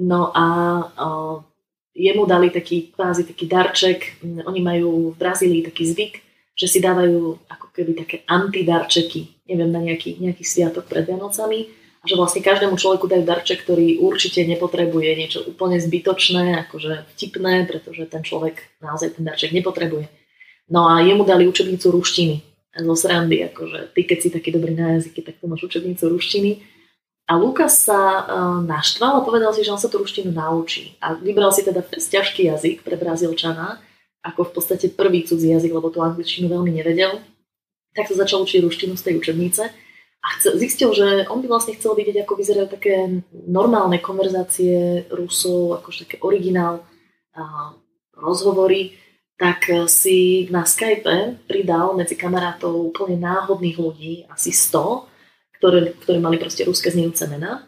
[0.01, 0.45] No a
[0.88, 1.45] uh,
[1.93, 6.14] jemu dali taký kvázi taký darček, oni majú v Brazílii taký zvyk,
[6.53, 11.72] že si dávajú ako keby také antidarčeky, neviem, na nejaký, nejaký sviatok pred Vianocami
[12.03, 17.64] a že vlastne každému človeku dajú darček, ktorý určite nepotrebuje niečo úplne zbytočné, akože vtipné,
[17.70, 20.11] pretože ten človek naozaj ten darček nepotrebuje.
[20.66, 22.42] No a jemu dali učebnicu ruštiny
[22.72, 26.64] zo srandy, akože ty keď si taký dobrý na jazyky, tak to máš učebnicu ruštiny.
[27.30, 30.98] A Lukas sa uh, naštval a povedal si, že on sa tú ruštinu naučí.
[30.98, 33.78] A vybral si teda ťažký jazyk pre Brazílčana,
[34.22, 37.18] ako v podstate prvý cudzí jazyk, lebo tú angličtinu veľmi nevedel.
[37.92, 39.62] Tak sa začal učiť ruštinu z tej učebnice
[40.22, 46.06] a zistil, že on by vlastne chcel vidieť, ako vyzerajú také normálne konverzácie Rusov, akože
[46.06, 46.86] také originál
[48.14, 48.94] rozhovory,
[49.34, 56.38] tak si na Skype pridal medzi kamarátov úplne náhodných ľudí, asi 100, ktoré, ktorí mali
[56.38, 57.66] proste ruské znejúce mená.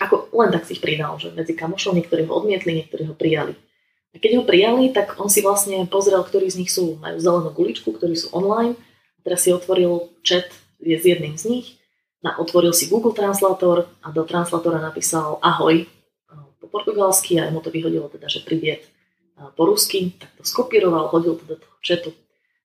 [0.00, 3.52] Ako len tak si ich pridal, že medzi kamošov niektorí ho odmietli, niektorí ho prijali.
[4.18, 7.94] Keď ho prijali, tak on si vlastne pozrel, ktorí z nich sú, majú zelenú guličku,
[7.94, 8.74] ktorí sú online.
[9.22, 11.66] Teraz si otvoril chat je s jedným z nich,
[12.22, 15.86] na, otvoril si Google Translator a do translatora napísal ahoj
[16.58, 18.86] po portugalsky a mu to vyhodilo teda, že priviet
[19.54, 22.10] po rusky, tak to skopíroval, hodil to do toho chatu.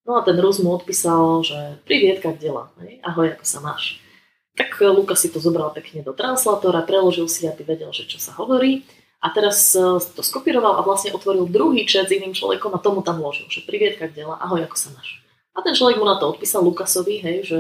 [0.04, 2.74] No a ten Rus mu odpísal, že priviet, jak dela,
[3.06, 4.01] ahoj, ako sa máš.
[4.58, 8.34] Tak Luka si to zobral pekne do translatora, preložil si, aby vedel, že čo sa
[8.36, 8.86] hovorí.
[9.24, 13.00] A teraz e, to skopíroval a vlastne otvoril druhý chat s iným človekom a tomu
[13.00, 15.24] tam vložil, že privietka Dela, ahoj, ako sa máš?
[15.56, 17.60] A ten človek mu na to odpísal Lukasovi, hej, že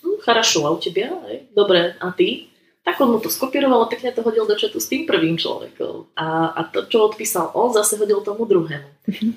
[0.00, 2.48] hm, charašo, a u tebia, hej, dobre, a ty?
[2.84, 6.12] Tak on mu to skopíroval a pekne to hodil do četu s tým prvým človekom.
[6.20, 8.88] A, a to, čo odpísal on, zase hodil tomu druhému.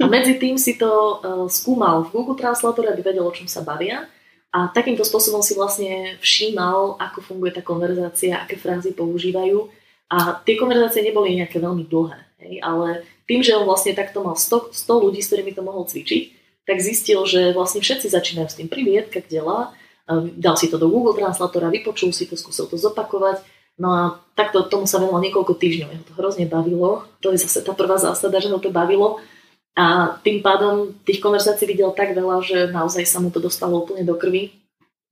[0.03, 3.63] A medzi tým si to uh, skúmal v Google Translatore, aby vedel, o čom sa
[3.63, 4.03] bavia.
[4.51, 9.71] A takýmto spôsobom si vlastne všímal, ako funguje tá konverzácia, aké frázy používajú
[10.07, 12.19] a tie konverzácie neboli nejaké veľmi dlhé.
[12.37, 15.83] Hej, ale tým, že on vlastne takto mal 100, 100 ľudí, s ktorými to mohol
[15.83, 16.23] cvičiť,
[16.63, 19.75] tak zistil, že vlastne všetci začínajú s tým priviet, jak delá,
[20.35, 23.43] dal si to do Google Translatora, vypočul si to, skúsil to zopakovať.
[23.77, 24.01] No a
[24.33, 25.89] takto tomu sa venovalo niekoľko týždňov.
[25.93, 27.05] Jeho to hrozne bavilo.
[27.21, 29.21] To je zase tá prvá zásada, že ho to bavilo.
[29.77, 34.01] A tým pádom tých konverzácií videl tak veľa, že naozaj sa mu to dostalo úplne
[34.01, 34.49] do krvi.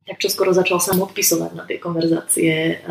[0.05, 2.85] Tak čo skoro začal sa odpisovať na tie konverzácie.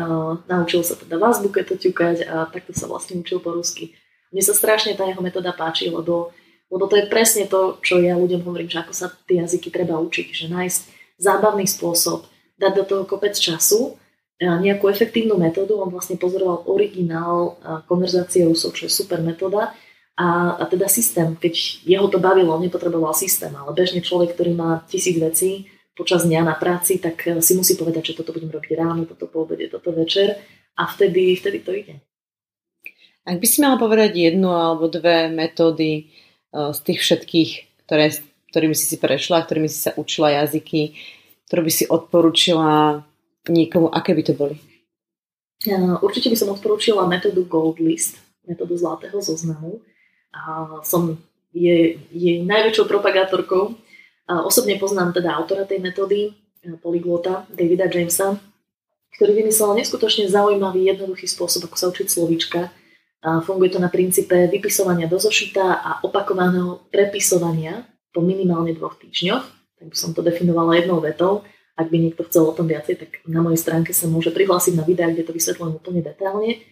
[0.51, 3.95] Naučil sa teda v azbuke to ťukať a takto sa vlastne učil po rusky.
[4.35, 6.35] Mne sa strašne tá jeho metóda páči, lebo,
[6.67, 9.95] lebo to je presne to, čo ja ľuďom hovorím, že ako sa tie jazyky treba
[9.95, 10.27] učiť.
[10.27, 10.81] Že nájsť
[11.15, 12.27] zábavný spôsob,
[12.59, 13.95] dať do toho kopec času,
[14.43, 15.79] nejakú efektívnu metódu.
[15.79, 17.55] On vlastne pozoroval originál
[17.87, 19.71] konverzácie Rusov, čo je super metóda.
[20.19, 24.51] A, a teda systém, keď jeho to bavilo, on nepotreboval systém, ale bežne človek, ktorý
[24.51, 28.51] má tisíc vecí počas dňa na práci, tak e, si musí povedať, že toto budem
[28.51, 30.35] robiť ráno, toto po obede, toto večer
[30.75, 31.95] a vtedy, vtedy to ide.
[33.25, 36.03] Ak by si mala povedať jednu alebo dve metódy e,
[36.75, 37.49] z tých všetkých,
[37.87, 38.11] ktoré
[38.55, 40.95] ktorými si si prešla, ktorými si sa učila jazyky,
[41.51, 43.03] ktoré by si odporúčila
[43.51, 44.55] niekomu, aké by to boli?
[45.99, 48.15] Určite by som odporúčila metódu Gold List,
[48.47, 49.83] metódu zlatého zoznamu.
[50.31, 51.19] A som
[51.51, 53.75] je, jej najväčšou propagátorkou.
[54.25, 56.33] Osobne poznám teda autora tej metódy,
[56.81, 58.41] polyglota Davida Jamesa,
[59.15, 62.73] ktorý vymyslel neskutočne zaujímavý, jednoduchý spôsob, ako sa učiť slovíčka.
[63.21, 69.43] Funguje to na princípe vypisovania do zošita a opakovaného prepisovania po minimálne dvoch týždňoch,
[69.81, 71.45] tak by som to definovala jednou vetou.
[71.75, 74.87] Ak by niekto chcel o tom viacej, tak na mojej stránke sa môže prihlásiť na
[74.87, 76.63] videá, kde to vysvetľujem úplne detálne.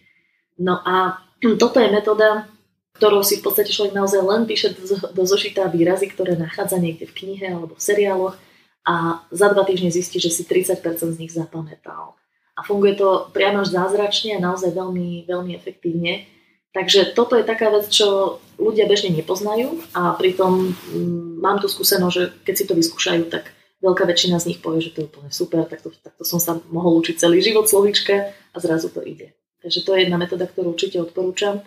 [0.56, 1.20] No a
[1.62, 2.48] toto je metóda,
[2.94, 4.70] ktorou si v podstate človek naozaj len píše
[5.10, 8.38] do zošitá výrazy, ktoré nachádza niekde v knihe alebo v seriáloch
[8.86, 12.14] a za dva týždne zistí, že si 30% z nich zapamätal.
[12.54, 16.30] A funguje to priamo až zázračne a naozaj veľmi, veľmi efektívne.
[16.70, 22.14] Takže toto je taká vec, čo ľudia bežne nepoznajú a pritom mm, mám tu skúsenosť,
[22.14, 25.30] že keď si to vyskúšajú, tak veľká väčšina z nich povie, že to je úplne
[25.30, 29.34] super, takto, takto som sa mohol učiť celý život slovíčka a zrazu to ide.
[29.62, 31.62] Takže to je jedna metóda, ktorú určite odporúčam.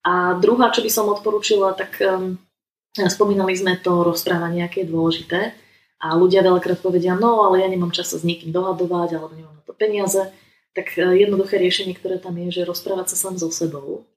[0.00, 2.00] A druhá, čo by som odporúčila, tak
[2.96, 5.40] spomínali sme to rozprávanie, aké je dôležité.
[6.00, 9.60] A ľudia veľakrát povedia, no ale ja nemám čas sa s niekým dohadovať, alebo nemám
[9.60, 10.32] na to peniaze.
[10.72, 14.08] Tak uh, jednoduché riešenie, ktoré tam je, že rozprávať sa sám so sebou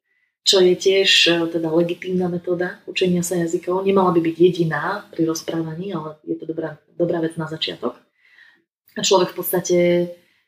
[0.44, 3.88] čo je tiež e, teda legitímna metóda učenia sa jazykov.
[3.88, 7.96] Nemala by byť jediná pri rozprávaní, ale je to dobrá, dobrá vec na začiatok.
[8.94, 9.78] A človek v podstate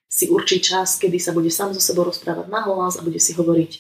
[0.06, 3.34] si určí čas, kedy sa bude sám so sebou rozprávať na hlas a bude si
[3.34, 3.72] hovoriť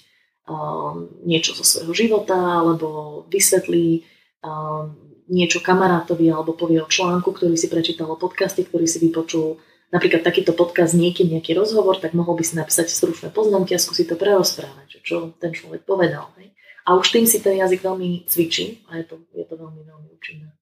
[0.50, 4.02] um, niečo zo svojho života, alebo vysvetlí
[4.46, 4.94] um,
[5.26, 9.58] niečo kamarátovi, alebo povie o článku, ktorý si prečítal o podcaste, ktorý si vypočul
[9.90, 14.12] napríklad takýto podcast niekým, nejaký rozhovor, tak mohol by si napísať stručné poznámky a skúsiť
[14.12, 16.30] to prerozprávať, čo ten človek povedal.
[16.38, 16.54] Hej?
[16.86, 20.10] A už tým si ten jazyk veľmi cvičí a je to, je to veľmi, veľmi
[20.14, 20.54] účinné.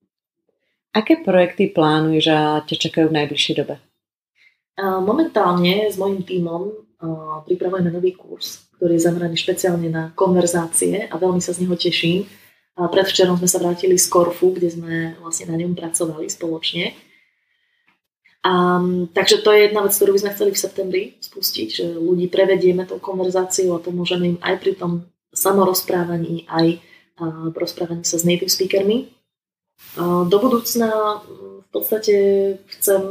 [0.94, 3.82] Aké projekty plánuješ a ťa čakajú v najbližšej dobe?
[4.78, 6.83] Momentálne s mojim tímom
[7.44, 12.24] pripravujeme nový kurz, ktorý je zameraný špeciálne na konverzácie a veľmi sa z neho teším.
[12.74, 16.98] Predvčerom sme sa vrátili z Korfu, kde sme vlastne na ňom pracovali spoločne.
[18.44, 18.82] A,
[19.16, 22.84] takže to je jedna vec, ktorú by sme chceli v septembri spustiť, že ľudí prevedieme
[22.84, 26.84] tou konverzáciou a pomôžeme im aj pri tom samorozprávaní, aj
[27.24, 29.08] a, rozprávaní sa s native speakermi.
[29.96, 31.24] A, do budúcna
[31.74, 32.16] podstate
[32.78, 33.02] chcem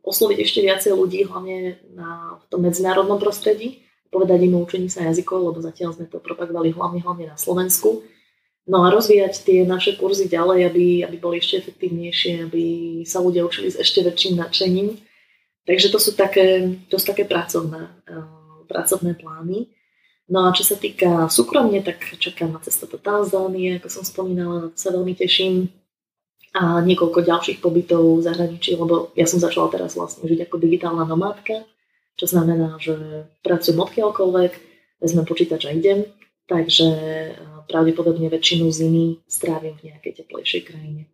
[0.00, 5.04] osloviť ešte viacej ľudí, hlavne na, v tom medzinárodnom prostredí, povedať im o učení sa
[5.04, 8.00] jazykov, lebo zatiaľ sme to propagovali hlavne, hlavne na Slovensku
[8.66, 12.64] No a rozvíjať tie naše kurzy ďalej, aby, aby boli ešte efektívnejšie, aby
[13.06, 14.98] sa ľudia učili s ešte väčším nadšením.
[15.62, 19.70] Takže to sú také, to sú také pracovné, uh, pracovné plány.
[20.26, 24.74] No a čo sa týka súkromne, tak čakám na cestu do Tanzánie, ako som spomínala,
[24.74, 25.70] sa veľmi teším.
[26.56, 31.04] A niekoľko ďalších pobytov v zahraničí, lebo ja som začala teraz vlastne žiť ako digitálna
[31.04, 31.68] nomádka,
[32.16, 32.96] čo znamená, že
[33.44, 34.52] pracujem odkiaľkoľvek,
[35.04, 36.08] vezmem počítač a idem,
[36.48, 36.88] takže
[37.68, 41.12] pravdepodobne väčšinu zimy strávim v nejakej teplejšej krajine.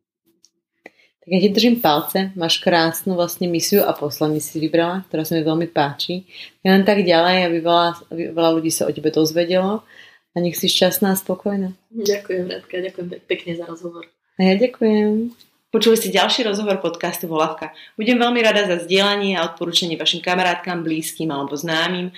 [1.22, 5.38] Tak ja ti držím palce, máš krásnu vlastne misiu a poslanie si vybrala, ktorá sa
[5.38, 6.26] mi veľmi páči.
[6.66, 9.82] Ja len tak ďalej, aby veľa, aby veľa ľudí sa o tebe dozvedelo
[10.34, 11.74] a nech si šťastná a spokojná.
[11.90, 14.07] Ďakujem, Radka, ďakujem pekne za rozhovor.
[14.43, 15.38] A ja ďakujem.
[15.70, 17.70] Počuli ste ďalší rozhovor podcastu Volavka.
[17.95, 22.11] Budem veľmi rada za zdieľanie a odporúčanie vašim kamarátkam, blízkym alebo známym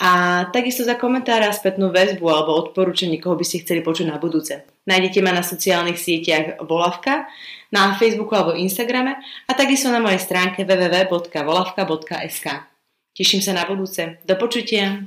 [0.00, 4.16] a takisto za komentáre a spätnú väzbu alebo odporúčanie, koho by ste chceli počuť na
[4.16, 4.64] budúce.
[4.88, 7.28] Nájdete ma na sociálnych sieťach Volavka,
[7.68, 12.46] na Facebooku alebo Instagrame a takisto na mojej stránke www.volavka.sk.
[13.12, 14.16] Teším sa na budúce.
[14.24, 15.04] Do počutia.